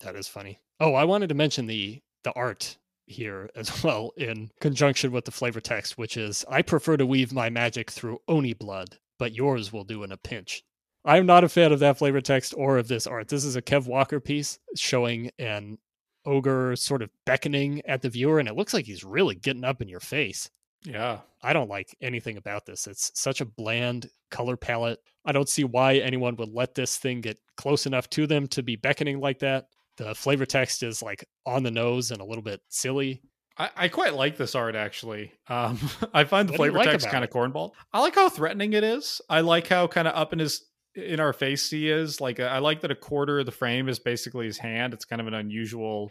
[0.00, 0.60] That is funny.
[0.78, 5.30] Oh, I wanted to mention the the art here as well in conjunction with the
[5.30, 9.72] flavor text, which is I prefer to weave my magic through Oni blood, but yours
[9.72, 10.64] will do in a pinch.
[11.04, 13.28] I'm not a fan of that flavor text or of this art.
[13.28, 15.78] This is a Kev Walker piece showing an
[16.24, 19.80] ogre sort of beckoning at the viewer, and it looks like he's really getting up
[19.80, 20.50] in your face.
[20.84, 21.20] Yeah.
[21.42, 22.86] I don't like anything about this.
[22.86, 24.98] It's such a bland color palette.
[25.24, 28.62] I don't see why anyone would let this thing get close enough to them to
[28.62, 32.42] be beckoning like that The flavor text is like on the nose and a little
[32.42, 33.22] bit silly.
[33.58, 35.32] I, I quite like this art actually.
[35.48, 35.78] Um,
[36.14, 37.72] I find the What flavor like text kind of cornball.
[37.92, 39.20] I like how threatening it is.
[39.28, 42.20] I like how kind of up in his in our face he is.
[42.20, 44.94] Like I like that a quarter of the frame is basically his hand.
[44.94, 46.10] It's kind of an unusual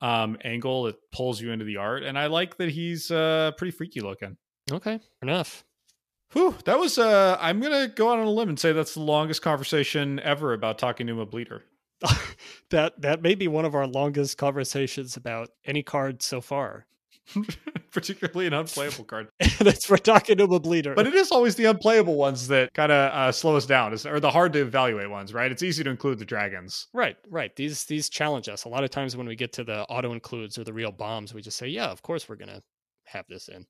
[0.00, 3.72] um angle that pulls you into the art, and I like that he's uh pretty
[3.72, 4.36] freaky looking.
[4.70, 5.64] Okay, enough.
[6.32, 9.00] Whew, that was uh I'm gonna go out on a limb and say that's the
[9.00, 11.64] longest conversation ever about talking to a bleeder.
[12.70, 16.86] that that may be one of our longest conversations about any card so far.
[17.92, 19.28] Particularly an unplayable card.
[19.58, 20.94] That's we're talking to a bleeder.
[20.94, 24.20] But it is always the unplayable ones that kind of uh, slow us down, or
[24.20, 25.50] the hard to evaluate ones, right?
[25.50, 26.86] It's easy to include the dragons.
[26.92, 27.54] right, right.
[27.56, 28.64] These these challenge us.
[28.64, 31.34] A lot of times when we get to the auto includes or the real bombs,
[31.34, 32.62] we just say, "Yeah, of course we're gonna
[33.04, 33.66] have this in."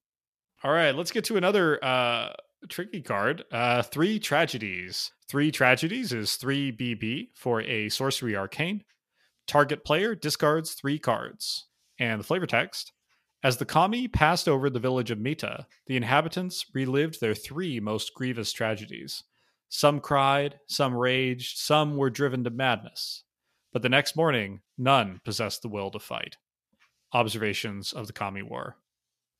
[0.63, 2.33] All right, let's get to another uh,
[2.67, 3.43] tricky card.
[3.51, 5.11] Uh, three tragedies.
[5.27, 8.83] Three tragedies is three BB for a sorcery arcane.
[9.47, 11.67] Target player discards three cards.
[11.99, 12.91] And the flavor text.
[13.41, 18.13] As the kami passed over the village of Mita, the inhabitants relived their three most
[18.13, 19.23] grievous tragedies.
[19.69, 23.23] Some cried, some raged, some were driven to madness.
[23.71, 26.35] But the next morning, none possessed the will to fight.
[27.13, 28.77] Observations of the Kami War.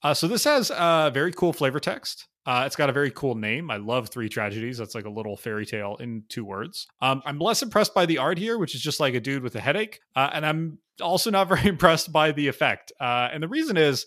[0.02, 2.28] Uh, so this has a very cool flavor text.
[2.46, 3.70] Uh, it's got a very cool name.
[3.70, 4.78] I love Three Tragedies.
[4.78, 6.88] That's like a little fairy tale in two words.
[7.02, 9.56] Um, I'm less impressed by the art here, which is just like a dude with
[9.56, 10.00] a headache.
[10.16, 12.92] Uh, and I'm also not very impressed by the effect.
[13.00, 14.06] Uh, and the reason is,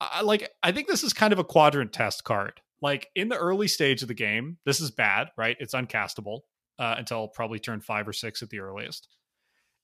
[0.00, 2.60] I, like, I think this is kind of a quadrant test card.
[2.80, 5.56] Like in the early stage of the game, this is bad, right?
[5.60, 6.40] It's uncastable
[6.78, 9.08] uh, until probably turn five or six at the earliest.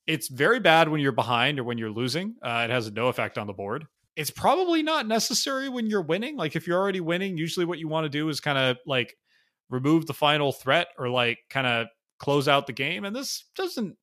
[0.06, 2.36] It's very bad when you're behind or when you're losing.
[2.42, 3.86] Uh, it has no effect on the board
[4.16, 6.36] it's probably not necessary when you're winning.
[6.36, 9.16] Like if you're already winning, usually what you want to do is kind of like
[9.70, 11.88] remove the final threat or like kind of
[12.18, 13.04] close out the game.
[13.04, 13.96] And this doesn't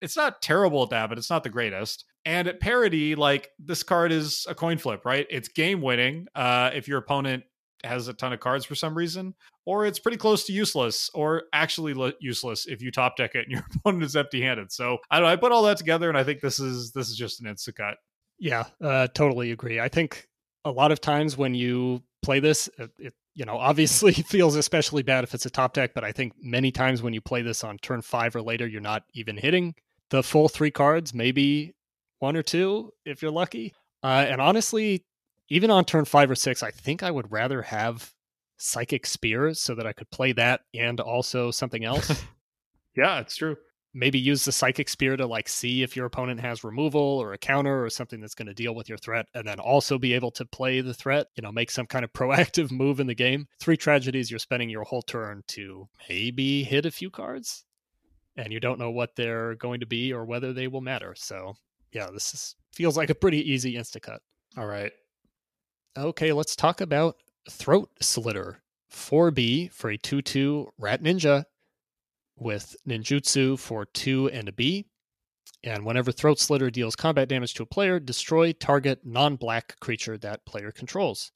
[0.00, 2.04] it's not terrible at that, but it's not the greatest.
[2.26, 5.26] And at parity, like this card is a coin flip, right?
[5.30, 7.44] It's game winning uh if your opponent
[7.84, 9.34] has a ton of cards for some reason,
[9.66, 13.52] or it's pretty close to useless, or actually useless if you top deck it and
[13.52, 14.72] your opponent is empty handed.
[14.72, 15.32] So I don't know.
[15.32, 17.76] I put all that together, and I think this is this is just an instant
[17.76, 17.96] cut.
[18.38, 19.80] Yeah, uh, totally agree.
[19.80, 20.28] I think
[20.64, 25.02] a lot of times when you play this, it, it you know obviously feels especially
[25.02, 25.92] bad if it's a top deck.
[25.94, 28.80] But I think many times when you play this on turn five or later, you're
[28.80, 29.74] not even hitting
[30.10, 31.14] the full three cards.
[31.14, 31.74] Maybe
[32.18, 33.74] one or two if you're lucky.
[34.02, 35.04] Uh, and honestly,
[35.48, 38.12] even on turn five or six, I think I would rather have
[38.58, 42.22] Psychic Spear so that I could play that and also something else.
[42.96, 43.56] yeah, it's true
[43.94, 47.38] maybe use the psychic spear to like see if your opponent has removal or a
[47.38, 50.32] counter or something that's going to deal with your threat and then also be able
[50.32, 53.46] to play the threat you know make some kind of proactive move in the game.
[53.60, 57.64] Three tragedies you're spending your whole turn to maybe hit a few cards
[58.36, 61.14] and you don't know what they're going to be or whether they will matter.
[61.16, 61.54] So
[61.92, 64.20] yeah this is, feels like a pretty easy insta-cut.
[64.56, 64.92] All right.
[65.96, 67.16] Okay let's talk about
[67.48, 68.60] throat slitter.
[68.92, 71.44] 4b for a 2-2 rat ninja
[72.36, 74.86] with ninjutsu for two and a B.
[75.62, 80.18] And whenever Throat Slitter deals combat damage to a player, destroy target non black creature
[80.18, 81.32] that player controls.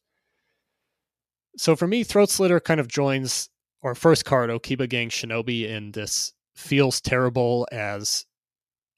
[1.57, 3.49] So for me, Throat Slitter kind of joins
[3.82, 8.26] our first card, Okiba Gang Shinobi, in this feels terrible as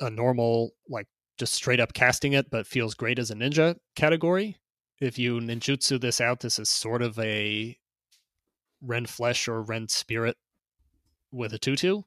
[0.00, 1.06] a normal, like
[1.38, 4.56] just straight up casting it, but feels great as a ninja category.
[5.00, 7.76] If you ninjutsu this out, this is sort of a
[8.82, 10.36] Rend Flesh or Rend Spirit
[11.32, 12.04] with a 2 2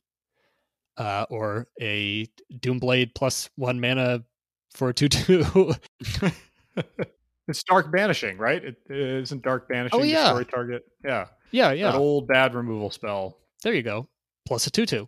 [0.98, 2.28] uh, or a
[2.60, 4.24] Doom Blade plus one mana
[4.72, 5.74] for a 2 2.
[7.48, 8.64] it's Dark Banishing, right?
[8.64, 10.34] It, it isn't Dark Banishing Oh, yeah.
[10.34, 10.84] destroy target.
[11.04, 11.28] Yeah.
[11.52, 11.92] yeah, yeah.
[11.92, 13.38] That old bad removal spell.
[13.64, 14.08] there you go.
[14.46, 15.08] Plus a 2 2.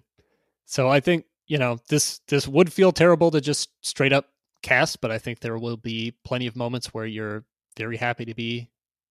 [0.66, 4.30] So I think, you know, this this would feel terrible to just straight up
[4.64, 7.46] cast, but I think there will be plenty of moments where you're
[7.78, 8.70] very happy to be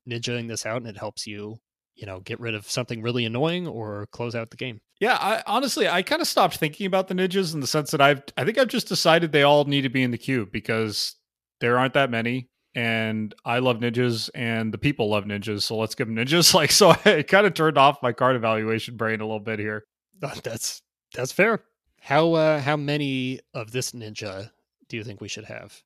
[0.08, 1.60] ninjaing this out and it helps you,
[1.94, 4.80] you know, get rid of something really annoying or close out the game.
[5.00, 8.00] Yeah, I honestly I kind of stopped thinking about the ninjas in the sense that
[8.00, 11.14] I've I think I've just decided they all need to be in the queue because
[11.60, 15.94] there aren't that many and I love ninjas and the people love ninjas, so let's
[15.94, 16.52] give them ninjas.
[16.54, 19.84] Like so I kind of turned off my card evaluation brain a little bit here.
[20.22, 20.82] Uh, That's
[21.14, 21.62] that's fair.
[22.00, 24.50] How uh how many of this ninja
[24.88, 25.80] do you think we should have?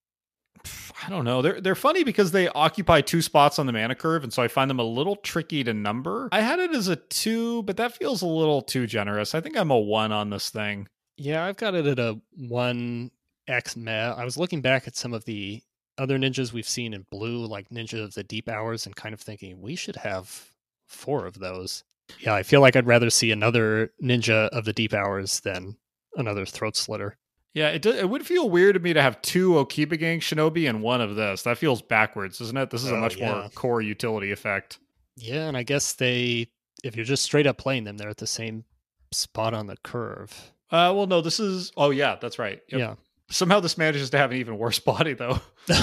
[1.05, 1.43] I don't know.
[1.43, 4.49] They're they're funny because they occupy two spots on the mana curve, and so I
[4.49, 6.29] find them a little tricky to number.
[6.33, 9.35] I had it as a two, but that feels a little too generous.
[9.35, 10.89] I think I'm a one on this thing.
[11.17, 13.11] Yeah, I've got it at a one
[13.47, 14.13] X meh.
[14.13, 15.63] I was looking back at some of the
[15.99, 19.21] other ninjas we've seen in blue, like Ninja of the Deep Hours, and kind of
[19.21, 20.53] thinking we should have
[20.87, 21.85] four of those.
[22.21, 25.77] Yeah, I feel like I'd rather see another Ninja of the Deep Hours than
[26.17, 27.17] another Throat Slitter.
[27.55, 30.69] Yeah, it, do, it would feel weird to me to have two Okiba Gang Shinobi
[30.69, 31.43] and one of this.
[31.43, 32.71] That feels backwards, isn't it?
[32.71, 34.79] This is a Oh, much more core utility effect.
[35.17, 36.49] Yeah, and I guess they,
[36.85, 38.65] if you're just straight up playing them, they're at the same
[39.11, 40.53] spot on the curve.
[40.71, 41.73] Uh, well, no, this is.
[41.77, 42.61] Oh, yeah, that's right.
[42.69, 42.79] Yep.
[42.79, 42.95] Yeah.
[43.31, 45.41] Somehow this manages to have an even worse body, though.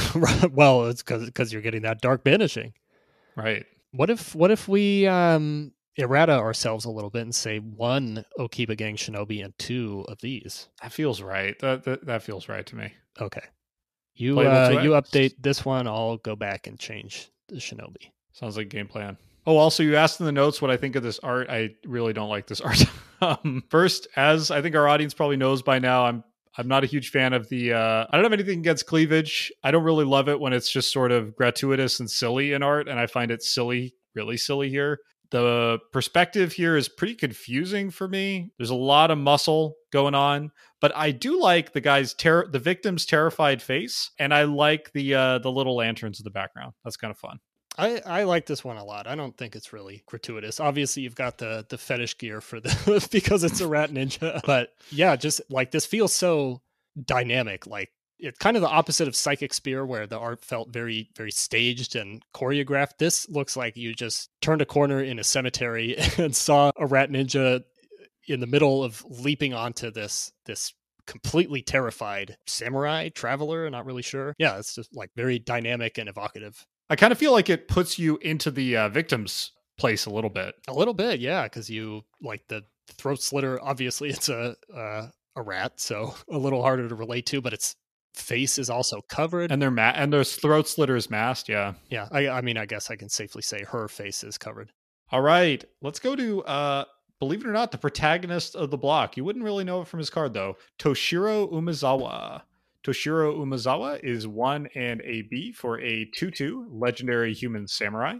[0.51, 2.74] Well, it's because you're getting that dark banishing.
[3.36, 3.66] right.
[3.91, 8.78] What if what if we um errata ourselves a little bit and say one Okiba
[8.78, 10.68] Gang Shinobi and two of these?
[10.82, 11.58] That feels right.
[11.60, 12.93] That that, that feels right to me.
[13.20, 13.43] Okay.
[14.14, 18.12] You uh, you update this one, I'll go back and change the Shinobi.
[18.32, 19.18] Sounds like a game plan.
[19.48, 21.50] Oh, also, you asked in the notes what I think of this art.
[21.50, 22.84] I really don't like this art.
[23.22, 26.24] um, first, as I think our audience probably knows by now, I'm
[26.58, 27.74] I'm not a huge fan of the.
[27.74, 29.52] Uh, I don't have anything against cleavage.
[29.64, 32.88] I don't really love it when it's just sort of gratuitous and silly in art,
[32.88, 35.00] and I find it silly, really silly here.
[35.32, 38.51] The perspective here is pretty confusing for me.
[38.57, 40.51] There's a lot of muscle going on,
[40.82, 45.13] but I do like the guy's ter- the victim's terrified face, and I like the
[45.15, 46.73] uh, the little lanterns in the background.
[46.84, 47.39] That's kind of fun.
[47.78, 49.05] I, I like this one a lot.
[49.05, 50.59] I don't think it's really gratuitous.
[50.59, 54.41] Obviously, you've got the the fetish gear for the because it's a rat ninja.
[54.45, 56.61] But yeah, just like this feels so
[57.03, 57.67] dynamic.
[57.67, 61.32] Like it's kind of the opposite of Psychic Spear, where the art felt very very
[61.32, 62.97] staged and choreographed.
[62.99, 67.09] This looks like you just turned a corner in a cemetery and saw a rat
[67.09, 67.63] ninja
[68.28, 70.74] in the middle of leaping onto this this
[71.05, 76.66] completely terrified samurai traveler not really sure yeah it's just like very dynamic and evocative
[76.89, 80.30] I kind of feel like it puts you into the uh, victim's place a little
[80.30, 80.55] bit.
[80.68, 83.59] A little bit, yeah, because you like the throat slitter.
[83.61, 87.41] Obviously, it's a uh, a rat, so a little harder to relate to.
[87.41, 87.76] But its
[88.16, 89.51] face is also covered.
[89.51, 91.49] And their ma- and their throat slitter is masked.
[91.49, 91.74] Yeah.
[91.89, 94.72] yeah, I, I mean, I guess I can safely say her face is covered.
[95.11, 96.86] All right, let's go to uh,
[97.20, 99.18] believe it or not, the protagonist of the block.
[99.18, 100.57] You wouldn't really know it from his card though.
[100.80, 102.41] Toshiro Umezawa.
[102.84, 108.18] Toshiro Umezawa is one and a B for a 2 2 legendary human samurai.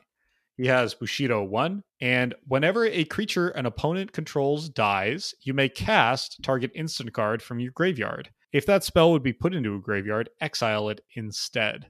[0.58, 6.42] He has Bushido 1, and whenever a creature an opponent controls dies, you may cast
[6.42, 8.30] target instant card from your graveyard.
[8.56, 11.88] If that spell would be put into a graveyard, exile it instead.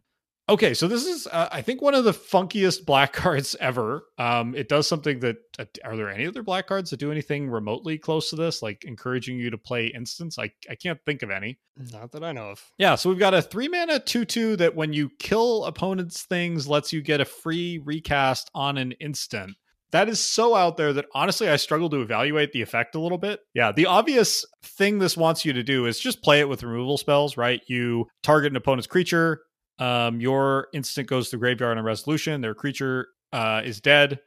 [0.49, 4.05] Okay, so this is, uh, I think, one of the funkiest black cards ever.
[4.17, 7.51] Um, it does something that, uh, are there any other black cards that do anything
[7.51, 10.39] remotely close to this, like encouraging you to play instants?
[10.39, 11.59] I, I can't think of any.
[11.77, 12.63] Not that I know of.
[12.79, 16.67] Yeah, so we've got a three mana 2 2 that when you kill opponents' things,
[16.67, 19.55] lets you get a free recast on an instant.
[19.91, 23.17] That is so out there that honestly, I struggle to evaluate the effect a little
[23.17, 23.39] bit.
[23.53, 26.97] Yeah, the obvious thing this wants you to do is just play it with removal
[26.97, 27.61] spells, right?
[27.67, 29.41] You target an opponent's creature,
[29.79, 34.19] um, your instant goes to graveyard on resolution, their creature uh, is dead,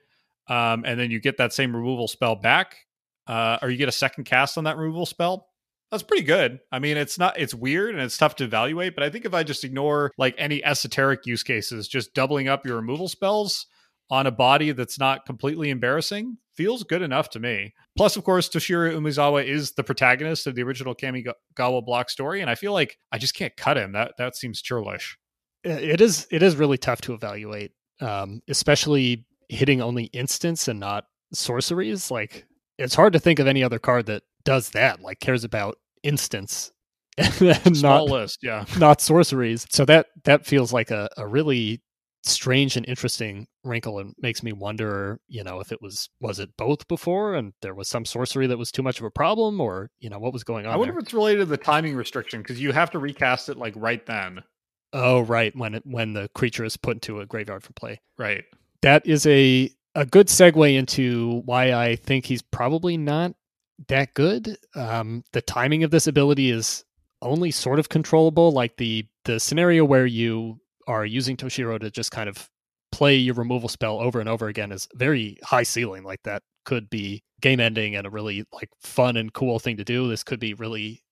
[0.48, 2.76] um, and then you get that same removal spell back,
[3.26, 5.48] uh, or you get a second cast on that removal spell
[5.90, 6.60] that's pretty good.
[6.70, 9.32] I mean, it's not it's weird and it's tough to evaluate, but I think if
[9.34, 13.66] I just ignore like any esoteric use cases, just doubling up your removal spells
[14.10, 17.72] on a body that's not completely embarrassing feels good enough to me.
[17.96, 22.50] Plus, of course, Toshiro Umezawa is the protagonist of the original Kamigawa block story, and
[22.50, 23.92] I feel like I just can't cut him.
[23.92, 25.16] That that seems churlish.
[25.64, 31.04] It is it is really tough to evaluate, um, especially hitting only instants and not
[31.32, 32.10] sorceries.
[32.10, 32.46] Like
[32.78, 35.00] it's hard to think of any other card that does that.
[35.00, 36.72] Like cares about instants
[37.18, 38.64] and Small not list, yeah.
[38.78, 39.66] not sorceries.
[39.70, 41.82] So that that feels like a, a really
[42.28, 46.50] strange and interesting wrinkle and makes me wonder, you know, if it was was it
[46.56, 49.90] both before and there was some sorcery that was too much of a problem or,
[50.00, 51.00] you know, what was going on I wonder there?
[51.00, 54.04] if it's related to the timing restriction because you have to recast it like right
[54.06, 54.42] then.
[54.92, 58.00] Oh, right, when it, when the creature is put into a graveyard for play.
[58.16, 58.44] Right.
[58.82, 63.34] That is a a good segue into why I think he's probably not
[63.88, 64.56] that good.
[64.74, 66.84] Um, the timing of this ability is
[67.20, 68.52] only sort of controllable.
[68.52, 70.58] Like the the scenario where you
[70.88, 72.50] are using Toshiro to just kind of
[72.90, 76.02] play your removal spell over and over again is very high ceiling.
[76.02, 79.84] Like that could be game ending and a really like fun and cool thing to
[79.84, 80.08] do.
[80.08, 81.02] This could be really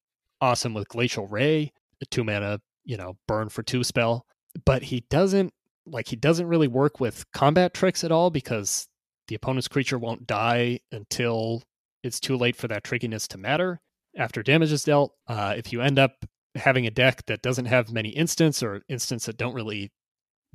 [0.40, 1.72] awesome with Glacial Ray,
[2.02, 4.26] a two mana, you know, burn for two spell.
[4.64, 5.52] But he doesn't
[5.86, 8.88] like he doesn't really work with combat tricks at all because
[9.28, 11.62] the opponent's creature won't die until
[12.02, 13.80] it's too late for that trickiness to matter
[14.16, 15.12] after damage is dealt.
[15.26, 16.24] Uh, if you end up
[16.56, 19.92] having a deck that doesn't have many instants or instants that don't really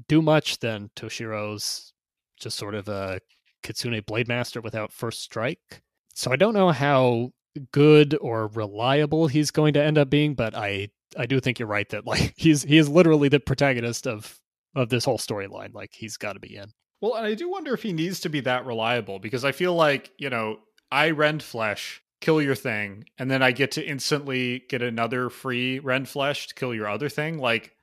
[0.07, 1.93] do much, then Toshiro's
[2.39, 3.19] just sort of a
[3.63, 5.81] Kitsune Blademaster without first strike.
[6.13, 7.31] So I don't know how
[7.71, 11.67] good or reliable he's going to end up being, but I I do think you're
[11.67, 14.39] right that like he's he is literally the protagonist of
[14.75, 15.73] of this whole storyline.
[15.73, 16.71] Like he's got to be in.
[17.01, 19.73] Well, and I do wonder if he needs to be that reliable because I feel
[19.73, 20.59] like, you know,
[20.91, 25.79] I rend flesh kill your thing, and then I get to instantly get another free
[25.79, 27.39] Rend Flesh to kill your other thing.
[27.39, 27.75] Like,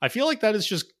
[0.00, 0.92] I feel like that is just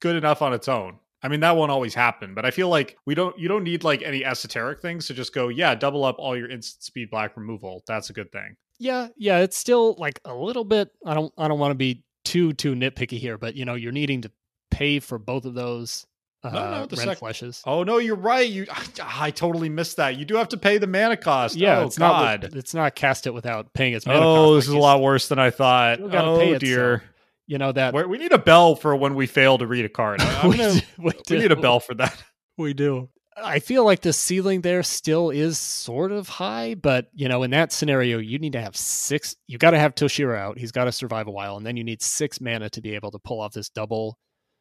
[0.00, 0.98] good enough on its own.
[1.22, 3.82] I mean, that won't always happen, but I feel like we don't you don't need
[3.82, 7.36] like any esoteric things to just go, yeah, double up all your instant speed black
[7.36, 7.82] removal.
[7.86, 8.56] That's a good thing.
[8.78, 12.04] Yeah, yeah, it's still like a little bit I don't I don't want to be
[12.24, 14.30] too too nitpicky here, but you know, you're needing to
[14.70, 16.06] pay for both of those
[16.52, 17.62] No, uh, no, the rent sec- fleshes.
[17.66, 18.48] Oh no, you're right.
[18.48, 18.66] You
[19.02, 20.16] I, totally missed that.
[20.16, 21.56] You do have to pay the mana cost.
[21.56, 22.42] Yeah, oh, it's God.
[22.42, 24.26] not it's not cast it without paying its mana cost.
[24.26, 26.00] oh, cost, this is a lot worse than I thought.
[26.00, 27.02] Oh it, so dear.
[27.46, 29.88] You know that Where- we need a bell for when we fail to read a
[29.88, 30.20] card.
[30.44, 32.16] We, gonna- do- we we need a bell for that.
[32.58, 33.08] We do.
[33.40, 37.52] I feel like the ceiling there still is sort of high, but you know, in
[37.52, 39.36] that scenario, you need to have six.
[39.46, 40.58] You got to have Toshiro out.
[40.58, 43.12] He's got to survive a while, and then you need six mana to be able
[43.12, 44.18] to pull off this double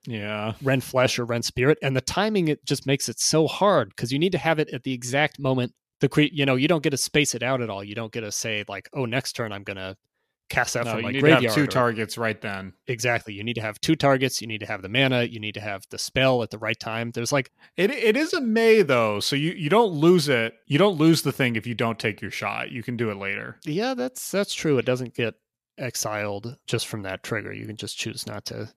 [0.07, 0.53] Yeah.
[0.63, 1.77] Rend Flesh or Rend Spirit.
[1.83, 4.69] And the timing it just makes it so hard because you need to have it
[4.69, 5.73] at the exact moment.
[5.99, 7.83] The cre- you know, you don't get to space it out at all.
[7.83, 9.97] You don't get to say like, oh, next turn I'm gonna
[10.49, 11.53] cast that No, from you my need graveyard.
[11.55, 12.71] two or- targets right then.
[12.87, 13.33] Exactly.
[13.33, 14.39] You need to have two targets.
[14.39, 15.23] You need to have the mana.
[15.23, 17.11] You need to have the spell at the right time.
[17.11, 20.53] There's like It it is a May though, so you you don't lose it.
[20.67, 22.71] You don't lose the thing if you don't take your shot.
[22.71, 23.57] You can do it later.
[23.65, 24.77] Yeah, that's that's true.
[24.77, 25.33] It doesn't get
[25.77, 27.51] exiled just from that trigger.
[27.53, 28.69] You can just choose not to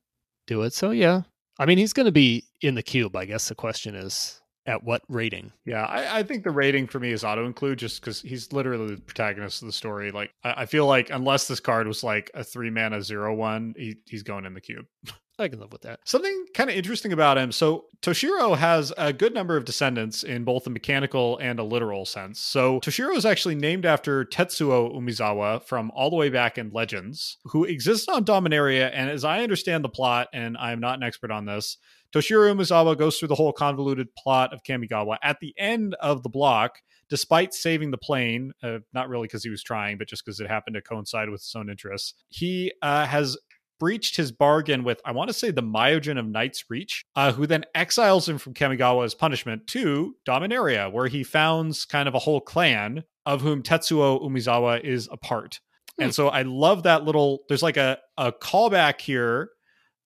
[0.51, 0.75] do it.
[0.75, 1.23] So yeah.
[1.59, 3.15] I mean, he's going to be in the cube.
[3.15, 5.53] I guess the question is at what rating?
[5.65, 8.95] Yeah, I, I think the rating for me is auto include just because he's literally
[8.95, 10.11] the protagonist of the story.
[10.11, 13.75] Like I, I feel like unless this card was like a three mana zero one,
[13.77, 14.87] he, he's going in the cube.
[15.41, 16.01] I can live with that.
[16.05, 17.53] Something kind of interesting about him.
[17.53, 22.05] So Toshiro has a good number of descendants in both a mechanical and a literal
[22.05, 22.41] sense.
[22.41, 27.39] So Toshiro is actually named after Tetsuo Umezawa from all the way back in Legends,
[27.45, 28.91] who exists on Dominaria.
[28.93, 31.77] And as I understand the plot, and I'm not an expert on this,
[32.13, 35.17] Toshiro Umezawa goes through the whole convoluted plot of Kamigawa.
[35.23, 39.51] At the end of the block, despite saving the plane, uh, not really because he
[39.51, 43.07] was trying, but just because it happened to coincide with his own interests, he uh,
[43.07, 43.37] has
[43.81, 47.49] breached his bargain with, I want to say, the Myojin of Night's Reach, uh, who
[47.49, 52.21] then exiles him from Kamigawa as punishment to Dominaria, where he founds kind of a
[52.21, 55.59] whole clan of whom Tetsuo Umezawa is a part.
[55.97, 56.05] Hmm.
[56.05, 59.51] And so I love that little, there's like a, a callback here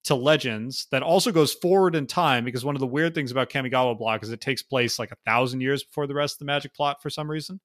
[0.05, 3.51] to Legends that also goes forward in time because one of the weird things about
[3.51, 6.45] Kamigawa block is it takes place like a thousand years before the rest of the
[6.45, 7.61] magic plot for some reason.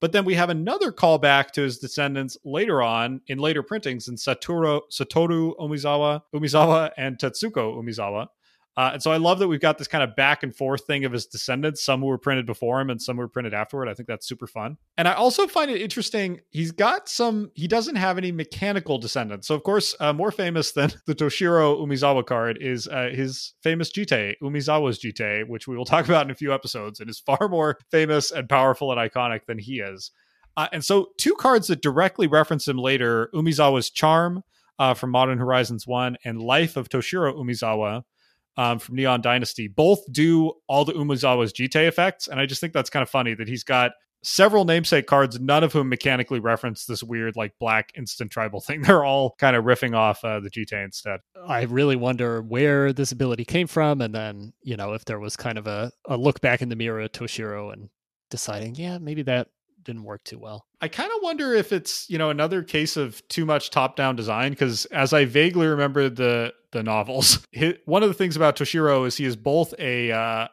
[0.00, 4.16] But then we have another callback to his descendants later on in later printings in
[4.16, 8.28] Satoru, Satoru Umezawa, Umezawa and Tetsuko Umezawa.
[8.76, 11.06] Uh, and so I love that we've got this kind of back and forth thing
[11.06, 13.88] of his descendants, some who were printed before him and some were printed afterward.
[13.88, 14.76] I think that's super fun.
[14.98, 16.40] And I also find it interesting.
[16.50, 19.48] He's got some, he doesn't have any mechanical descendants.
[19.48, 23.90] So, of course, uh, more famous than the Toshiro Umezawa card is uh, his famous
[23.90, 27.48] Jite, Umezawa's Jite, which we will talk about in a few episodes and is far
[27.48, 30.10] more famous and powerful and iconic than he is.
[30.58, 34.42] Uh, and so, two cards that directly reference him later Umezawa's Charm
[34.78, 38.02] uh, from Modern Horizons 1 and Life of Toshiro Umezawa
[38.56, 42.28] um, from Neon Dynasty both do all the Umezawa's Jite effects.
[42.28, 43.92] And I just think that's kind of funny that he's got
[44.22, 48.82] several namesake cards, none of whom mechanically reference this weird, like, black instant tribal thing.
[48.82, 51.20] They're all kind of riffing off uh, the Jite instead.
[51.46, 55.36] I really wonder where this ability came from, and then you know if there was
[55.36, 57.88] kind of a, a look back in the mirror at Toshiro and
[58.30, 59.48] deciding, yeah, maybe that
[59.86, 60.66] didn't work too well.
[60.80, 64.50] I kind of wonder if it's you know another case of too much top-down design
[64.50, 67.46] because as I vaguely remember the the novels,
[67.86, 70.48] one of the things about Toshiro is he is both a uh,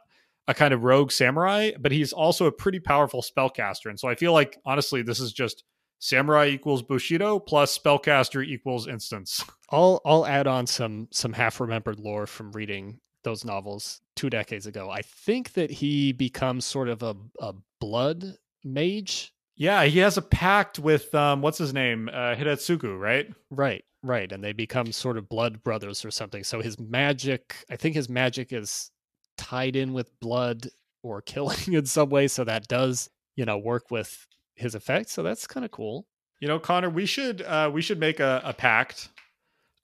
[0.47, 4.15] a kind of rogue samurai, but he's also a pretty powerful spellcaster, and so I
[4.15, 5.65] feel like honestly this is just
[5.99, 9.43] samurai equals bushido plus spellcaster equals instance.
[9.69, 14.67] I'll I'll add on some some half remembered lore from reading those novels two decades
[14.67, 14.89] ago.
[14.89, 19.33] I think that he becomes sort of a, a blood mage.
[19.55, 23.27] Yeah, he has a pact with um what's his name uh, Hidetsugu, right?
[23.51, 24.31] Right, right.
[24.31, 26.43] And they become sort of blood brothers or something.
[26.43, 28.91] So his magic, I think his magic is
[29.37, 30.67] tied in with blood
[31.03, 32.27] or killing in some way.
[32.27, 34.25] So that does, you know, work with
[34.55, 35.13] his effects.
[35.13, 36.07] So that's kind of cool.
[36.39, 39.09] You know, Connor, we should uh, we should make a, a pact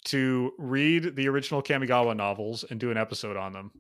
[0.06, 3.72] to read the original Kamigawa novels and do an episode on them.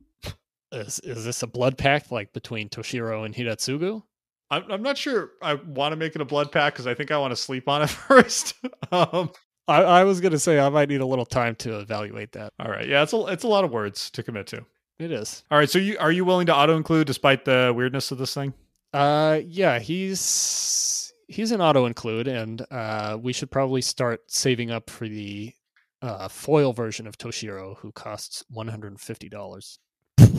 [0.71, 4.03] Is, is this a blood pact like between Toshiro and Hidetsugu?
[4.51, 7.11] I'm, I'm not sure I want to make it a blood pack because I think
[7.11, 8.55] I want to sleep on it first.
[8.91, 9.31] um,
[9.67, 12.53] I, I was going to say I might need a little time to evaluate that.
[12.59, 14.65] all right, yeah, it's a it's a lot of words to commit to.
[14.97, 15.43] It is.
[15.51, 18.33] All right, so you are you willing to auto include despite the weirdness of this
[18.33, 18.53] thing?
[18.93, 24.89] Uh, yeah, he's he's an auto include, and uh, we should probably start saving up
[24.89, 25.53] for the
[26.01, 29.77] uh, foil version of Toshiro, who costs one hundred and fifty dollars.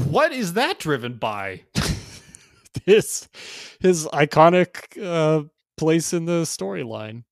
[0.08, 1.62] What is that driven by?
[2.84, 3.28] his
[3.80, 5.44] his iconic uh,
[5.76, 7.24] place in the storyline.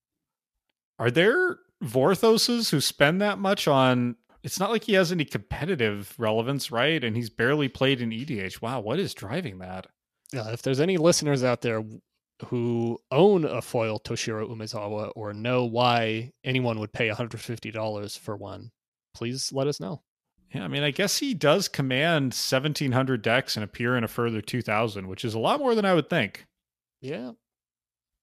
[0.98, 4.16] Are there Vorthoses who spend that much on?
[4.43, 7.02] It's not like he has any competitive relevance, right?
[7.02, 8.62] And he's barely played in EDH.
[8.62, 9.86] Wow, what is driving that?
[10.36, 11.82] Uh, if there's any listeners out there
[12.47, 18.70] who own a foil Toshiro Umezawa or know why anyone would pay $150 for one,
[19.15, 20.02] please let us know.
[20.52, 24.40] Yeah, I mean, I guess he does command 1700 decks and appear in a further
[24.40, 26.46] 2000, which is a lot more than I would think.
[27.00, 27.32] Yeah.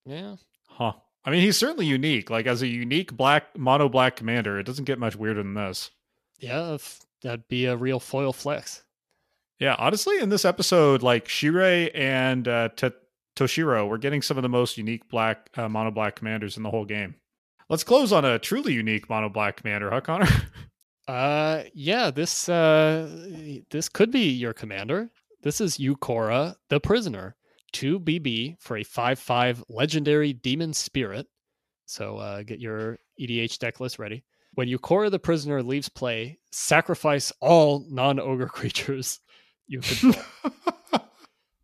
[0.05, 0.35] Yeah.
[0.67, 0.93] Huh.
[1.23, 2.29] I mean, he's certainly unique.
[2.29, 5.91] Like as a unique black mono black commander, it doesn't get much weirder than this.
[6.39, 6.77] Yeah,
[7.21, 8.83] that'd be a real foil flex.
[9.59, 12.89] Yeah, honestly, in this episode, like Shirei and uh, T-
[13.35, 16.69] Toshiro, we're getting some of the most unique black uh, mono black commanders in the
[16.69, 17.15] whole game.
[17.69, 20.27] Let's close on a truly unique mono black commander, huh, Connor?
[21.07, 25.09] uh, yeah, this uh, this could be your commander.
[25.43, 27.35] This is Yukora, the prisoner.
[27.73, 31.27] 2 BB for a 5 5 legendary demon spirit.
[31.85, 34.23] So uh, get your EDH deck list ready.
[34.53, 39.19] When Yukora the prisoner leaves play, sacrifice all non ogre creatures
[39.67, 40.15] you control.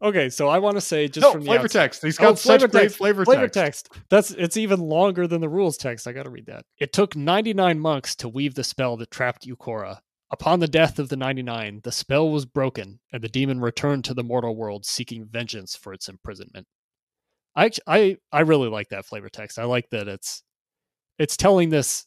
[0.01, 2.01] okay, so I want to say just no, from the flavor text.
[2.01, 2.97] He's oh, got oh, such great text.
[2.97, 3.89] flavor, flavor text.
[3.91, 4.05] text.
[4.09, 6.07] That's it's even longer than the rules text.
[6.07, 6.65] I got to read that.
[6.79, 9.99] It took 99 monks to weave the spell that trapped Yukora.
[10.31, 14.13] Upon the death of the 99, the spell was broken, and the demon returned to
[14.13, 16.67] the mortal world seeking vengeance for its imprisonment.
[17.55, 19.59] I I I really like that flavor text.
[19.59, 20.43] I like that it's
[21.19, 22.05] it's telling this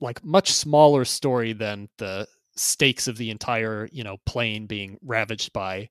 [0.00, 2.26] like much smaller story than the
[2.56, 5.88] stakes of the entire, you know, plane being ravaged by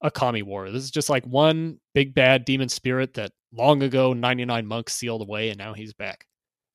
[0.00, 0.70] a kami war.
[0.70, 5.22] This is just like one big bad demon spirit that long ago 99 monks sealed
[5.22, 6.26] away and now he's back.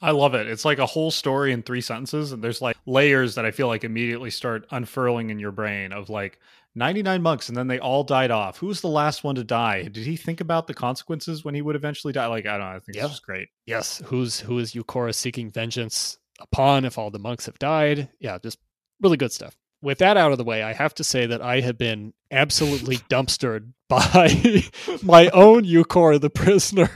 [0.03, 0.47] I love it.
[0.47, 3.67] It's like a whole story in three sentences, and there's like layers that I feel
[3.67, 6.39] like immediately start unfurling in your brain of like
[6.73, 8.57] 99 monks, and then they all died off.
[8.57, 9.83] Who's the last one to die?
[9.83, 12.25] Did he think about the consequences when he would eventually die?
[12.25, 12.75] Like, I don't know.
[12.77, 13.03] I think yeah.
[13.03, 13.49] it's just great.
[13.67, 14.01] Yes.
[14.05, 18.09] Who's who is Yukora seeking vengeance upon if all the monks have died?
[18.19, 18.57] Yeah, just
[19.01, 21.61] really good stuff with that out of the way, I have to say that I
[21.61, 24.63] have been absolutely dumpstered by
[25.03, 26.89] my own Yukora the prisoner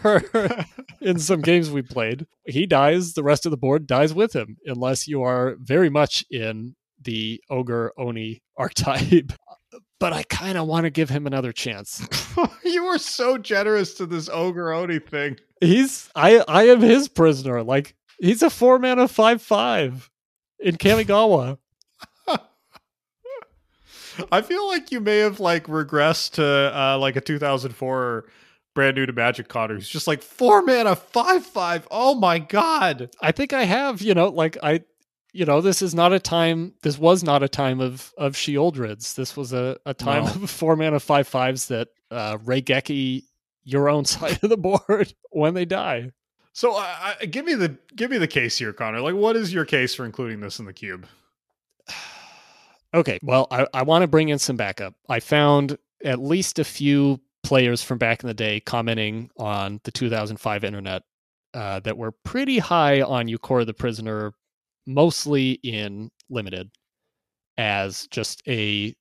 [1.02, 2.26] in some games we played.
[2.46, 6.24] He dies, the rest of the board dies with him, unless you are very much
[6.30, 9.34] in the ogre oni archetype.
[10.00, 12.06] But I kind of want to give him another chance.
[12.64, 15.38] you were so generous to this ogre oni thing.
[15.62, 17.64] He's I I am his prisoner.
[17.64, 20.10] Like he's a four mana five five
[20.60, 21.58] in Kamigawa.
[24.32, 28.26] I feel like you may have like regressed to uh, like a 2004
[28.74, 29.76] brand new to Magic Connor.
[29.76, 31.88] He's just like four mana, five five.
[31.90, 33.10] Oh my god!
[33.22, 34.02] I think I have.
[34.02, 34.82] You know, like I,
[35.34, 36.74] you know, this is not a time.
[36.84, 39.16] This was not a time of of Sheoldreds.
[39.16, 40.44] This was a a time no.
[40.44, 43.24] of four mana, five fives that uh, Ray Gecky
[43.66, 46.12] your own side of the board when they die.
[46.54, 49.02] So, uh, give me the give me the case here, Connor.
[49.02, 51.06] Like, what is your case for including this in the cube?
[52.96, 54.94] Okay, well, I, I want to bring in some backup.
[55.10, 59.92] I found at least a few players from back in the day commenting on the
[59.92, 61.04] 2005 internet
[61.54, 64.32] uh, that were pretty high on Yukora the Prisoner,
[64.88, 66.70] mostly in limited,
[67.58, 68.96] as just a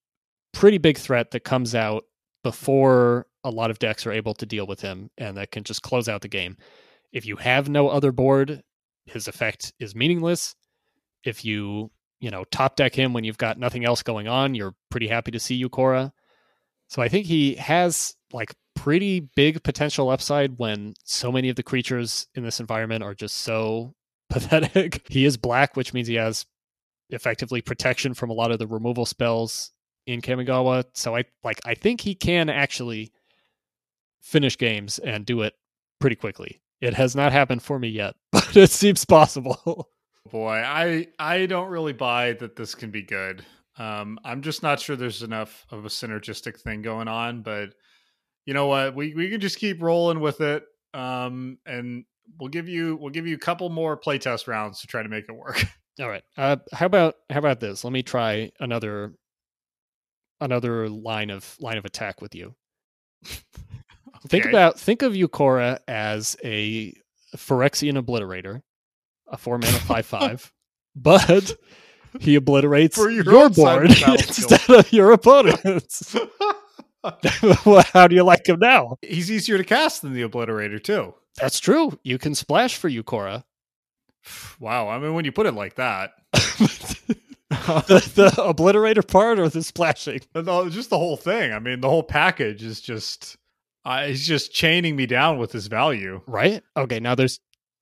[0.53, 2.05] pretty big threat that comes out
[2.43, 5.83] before a lot of decks are able to deal with him and that can just
[5.83, 6.57] close out the game.
[7.13, 8.61] If you have no other board,
[9.07, 10.57] his effect is meaningless.
[11.25, 11.91] If you
[12.25, 14.55] you know, top deck him when you've got nothing else going on.
[14.55, 16.11] You're pretty happy to see Yukora.
[16.89, 21.63] So I think he has like pretty big potential upside when so many of the
[21.63, 23.95] creatures in this environment are just so
[24.31, 25.07] pathetic.
[25.11, 26.47] he is black, which means he has
[27.11, 29.73] effectively protection from a lot of the removal spells
[30.07, 30.85] in Kamigawa.
[30.95, 33.13] So I like I think he can actually
[34.23, 35.53] finish games and do it
[36.01, 36.63] pretty quickly.
[36.81, 39.91] It has not happened for me yet, but it seems possible.
[40.31, 43.45] boy, I I don't really buy that this can be good.
[43.79, 47.71] Um, I'm just not sure there's enough of a synergistic thing going on, but
[48.47, 48.95] you know what?
[48.95, 50.65] We we can just keep rolling with it.
[50.93, 52.05] Um, and
[52.39, 55.25] we'll give you we'll give you a couple more playtest rounds to try to make
[55.29, 55.65] it work.
[56.01, 56.23] All right.
[56.37, 57.85] Uh, how about how about this?
[57.85, 59.15] Let me try another
[60.41, 62.55] another line of line of attack with you.
[63.27, 63.41] okay.
[64.29, 66.93] Think about think of Yukora as a
[67.37, 68.61] Phyrexian obliterator
[69.27, 70.53] a four mana five five,
[70.97, 71.57] but
[72.21, 76.17] he obliterates your, your board instead of your opponent's.
[77.93, 78.97] How do you like him now?
[79.03, 81.15] He's easier to cast than the obliterator too.
[81.39, 81.99] That's true.
[82.03, 83.45] You can splash for Yukora.
[84.59, 86.13] Wow, I mean when you put it like that.
[86.33, 90.21] the, the, obliterator part or the splashing?
[90.35, 91.53] No, just the whole thing.
[91.53, 93.37] I mean, the whole package is just
[93.85, 96.23] Uh, he's just chaining me down with his value.
[96.27, 96.63] Right?
[96.77, 97.39] Okay, now there's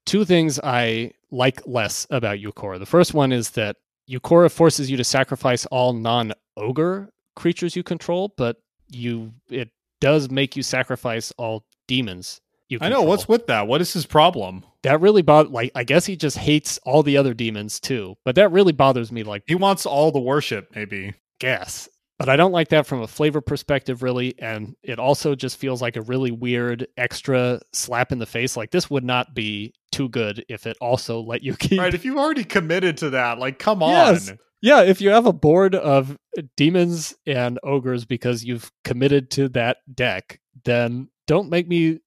[0.06, 2.78] two things I like less about Yukora.
[2.78, 3.76] The first one is that
[4.08, 9.70] Yukora forces you to sacrifice all non ogre creatures you control, but you it
[10.00, 12.40] does make you sacrifice all demons.
[12.68, 13.66] You I know what's with that.
[13.66, 14.64] What is his problem?
[14.82, 15.52] That really bothers.
[15.52, 18.16] Like, I guess he just hates all the other demons too.
[18.24, 19.24] But that really bothers me.
[19.24, 21.14] Like, he wants all the worship, maybe.
[21.38, 21.88] Guess,
[22.22, 24.36] but I don't like that from a flavor perspective, really.
[24.38, 28.56] And it also just feels like a really weird extra slap in the face.
[28.56, 31.80] Like, this would not be too good if it also let you keep.
[31.80, 31.92] Right.
[31.92, 34.30] If you've already committed to that, like, come yes.
[34.30, 34.38] on.
[34.60, 36.16] Yeah, if you have a board of
[36.56, 41.98] demons and ogres because you've committed to that deck, then don't make me,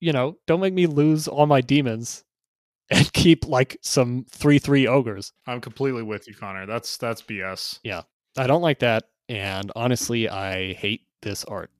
[0.00, 2.24] you know, don't make me lose all my demons
[2.90, 5.32] and keep like some 3-3 ogres.
[5.46, 6.66] I'm completely with you, Connor.
[6.66, 7.78] That's that's BS.
[7.84, 8.02] Yeah.
[8.36, 11.70] I don't like that and honestly, I hate this art.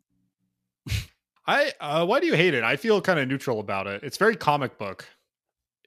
[1.47, 2.65] I uh, why do you hate it?
[2.65, 4.03] I feel kind of neutral about it.
[4.03, 5.07] It's very comic book.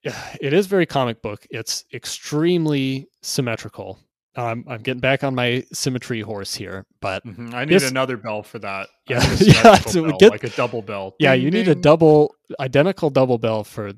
[0.39, 1.45] It is very comic book.
[1.49, 3.99] It's extremely symmetrical.
[4.37, 7.55] Um, I'm getting back on my symmetry horse here, but mm-hmm.
[7.55, 8.87] I need this, another bell for that.
[9.09, 11.15] Yeah, yeah, bell, get, like a double bell.
[11.17, 11.65] Yeah, ding, you ding.
[11.65, 13.93] need a double, identical double bell for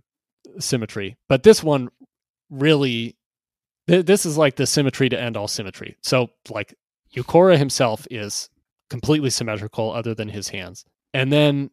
[0.60, 1.18] symmetry.
[1.28, 1.90] But this one
[2.50, 3.18] really,
[3.88, 5.98] th- this is like the symmetry to end all symmetry.
[6.04, 6.76] So, like,
[7.12, 8.50] Yukora himself is
[8.90, 11.70] completely symmetrical, other than his hands, and then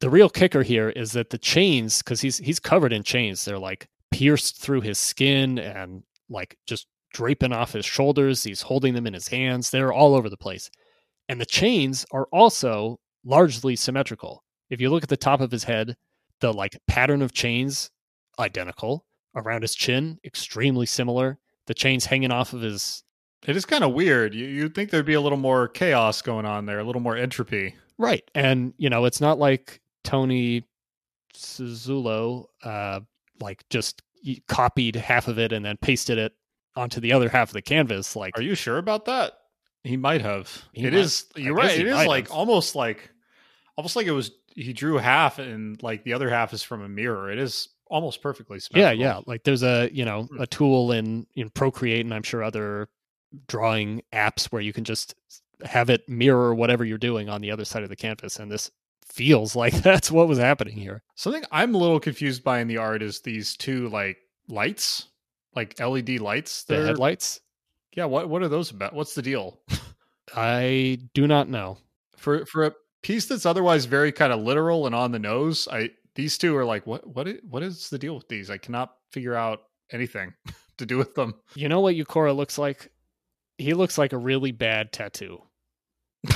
[0.00, 3.58] the real kicker here is that the chains, because he's he's covered in chains, they're
[3.58, 8.42] like pierced through his skin and like just draping off his shoulders.
[8.42, 9.70] He's holding them in his hands.
[9.70, 10.70] They're all over the place.
[11.28, 14.42] And the chains are also largely symmetrical.
[14.70, 15.96] If you look at the top of his head,
[16.40, 17.90] the like pattern of chains
[18.38, 19.04] identical
[19.36, 21.38] around his chin, extremely similar.
[21.66, 23.04] The chains hanging off of his
[23.46, 24.34] it is kind of weird.
[24.34, 27.16] You you'd think there'd be a little more chaos going on there, a little more
[27.16, 27.74] entropy.
[27.98, 28.28] Right.
[28.34, 30.64] And you know, it's not like Tony
[31.34, 33.00] Szczudlo uh
[33.40, 34.02] like just
[34.48, 36.32] copied half of it and then pasted it
[36.76, 38.16] onto the other half of the canvas.
[38.16, 39.32] Like, are you sure about that?
[39.84, 40.64] He might have.
[40.72, 41.26] He it might, is.
[41.36, 41.78] You're right.
[41.78, 42.36] It is like have.
[42.36, 43.10] almost like,
[43.76, 44.30] almost like it was.
[44.54, 47.32] He drew half, and like the other half is from a mirror.
[47.32, 48.60] It is almost perfectly.
[48.72, 49.20] Yeah, yeah.
[49.26, 50.40] Like there's a you know hmm.
[50.40, 52.88] a tool in in Procreate, and I'm sure other
[53.46, 55.14] drawing apps where you can just
[55.64, 58.70] have it mirror whatever you're doing on the other side of the canvas, and this
[59.06, 61.02] feels like that's what was happening here.
[61.14, 64.18] Something I'm a little confused by in the art is these two like
[64.48, 65.08] lights
[65.54, 66.64] like LED lights?
[66.64, 67.40] The headlights?
[67.94, 68.94] Yeah, what what are those about?
[68.94, 69.60] What's the deal?
[70.34, 71.78] I do not know.
[72.16, 75.90] For for a piece that's otherwise very kind of literal and on the nose, I
[76.14, 78.50] these two are like what what is, what is the deal with these?
[78.50, 79.60] I cannot figure out
[79.90, 80.32] anything
[80.78, 81.34] to do with them.
[81.54, 82.90] You know what Yukora looks like?
[83.62, 85.42] He looks like a really bad tattoo.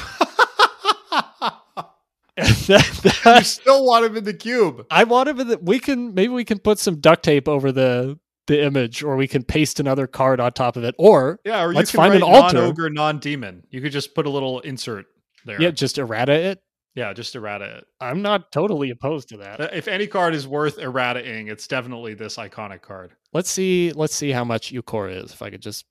[2.37, 4.87] that, that, you still want him in the cube.
[4.91, 5.59] I want him in the.
[5.59, 9.27] We can maybe we can put some duct tape over the the image, or we
[9.27, 12.59] can paste another card on top of it, or yeah, or let's find an altar.
[12.59, 13.65] Non-ogre, non-demon.
[13.71, 15.07] You could just put a little insert
[15.45, 15.61] there.
[15.61, 16.61] Yeah, just errata it.
[16.95, 17.87] Yeah, just errata it.
[18.01, 19.61] I'm not totally opposed to that.
[19.61, 23.13] Uh, if any card is worth errataing, it's definitely this iconic card.
[23.33, 23.93] Let's see.
[23.93, 25.33] Let's see how much Yukora is.
[25.33, 25.85] If I could just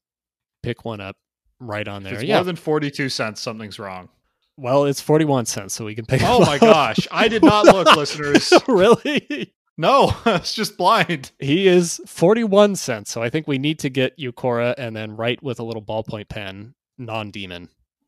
[0.64, 1.16] pick one up
[1.60, 2.24] right on there.
[2.24, 2.36] Yeah.
[2.36, 3.42] more than forty-two cents.
[3.42, 4.10] Something's wrong.
[4.58, 6.22] Well, it's forty-one cents, so we can pick.
[6.24, 7.08] Oh my gosh!
[7.12, 8.54] I did not look, listeners.
[8.68, 9.54] really?
[9.78, 11.32] No, it's just blind.
[11.40, 13.12] He is 41 cents.
[13.12, 16.30] So I think we need to get Yukora and then write with a little ballpoint
[16.30, 17.68] pen, non demon.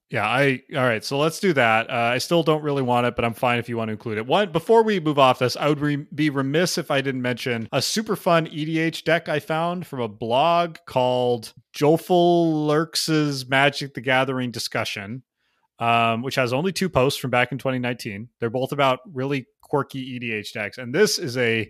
[0.09, 1.03] Yeah, I all right.
[1.03, 1.89] So let's do that.
[1.89, 4.17] Uh, I still don't really want it, but I'm fine if you want to include
[4.17, 4.25] it.
[4.25, 7.67] One before we move off this, I would re- be remiss if I didn't mention
[7.73, 14.51] a super fun EDH deck I found from a blog called Jophelerx's Magic the Gathering
[14.51, 15.23] discussion,
[15.79, 18.29] um, which has only two posts from back in 2019.
[18.39, 21.69] They're both about really quirky EDH decks, and this is a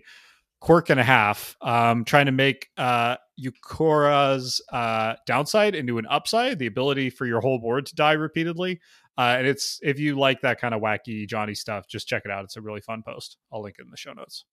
[0.60, 1.56] quirk and a half.
[1.60, 7.40] Um, trying to make uh, Yukora's uh, downside into an upside, the ability for your
[7.40, 8.80] whole board to die repeatedly.
[9.16, 12.30] Uh, and it's if you like that kind of wacky Johnny stuff, just check it
[12.30, 12.44] out.
[12.44, 13.36] It's a really fun post.
[13.52, 14.44] I'll link it in the show notes.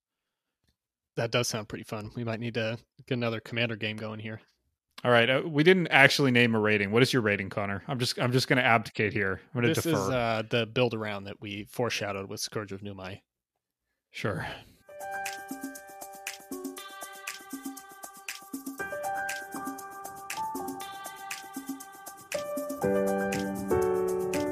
[1.16, 2.12] That does sound pretty fun.
[2.16, 4.42] We might need to get another commander game going here.
[5.04, 6.92] All right, uh, we didn't actually name a rating.
[6.92, 7.84] What is your rating, Connor?
[7.88, 9.40] I'm just I'm just going to abdicate here.
[9.54, 9.92] I'm going to defer.
[9.92, 13.22] This is uh, the build around that we foreshadowed with Scourge of Numai.
[14.12, 14.48] Sure.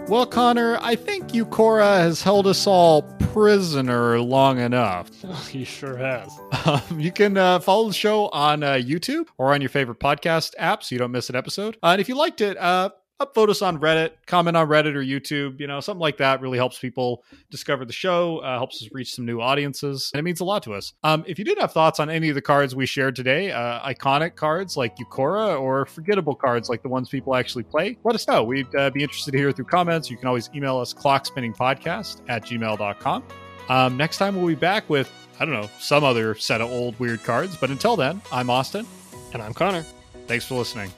[0.09, 3.01] Well, Connor, I think Yukora has held us all
[3.33, 5.09] prisoner long enough.
[5.49, 6.31] he sure has.
[6.65, 10.53] Um, you can uh, follow the show on uh, YouTube or on your favorite podcast
[10.59, 11.77] app so you don't miss an episode.
[11.81, 12.89] Uh, and if you liked it, uh,
[13.25, 15.59] upvote us on Reddit, comment on Reddit or YouTube.
[15.59, 19.13] You know, something like that really helps people discover the show, uh, helps us reach
[19.13, 20.93] some new audiences, and it means a lot to us.
[21.03, 23.79] Um, if you did have thoughts on any of the cards we shared today, uh,
[23.81, 28.27] iconic cards like Yukora or forgettable cards like the ones people actually play, let us
[28.27, 28.43] know.
[28.43, 30.09] We'd uh, be interested to hear through comments.
[30.09, 33.23] You can always email us clockspinningpodcast at gmail.com.
[33.69, 36.99] Um, next time we'll be back with, I don't know, some other set of old
[36.99, 37.55] weird cards.
[37.55, 38.85] But until then, I'm Austin.
[39.33, 39.85] And I'm Connor.
[40.27, 40.91] Thanks for listening.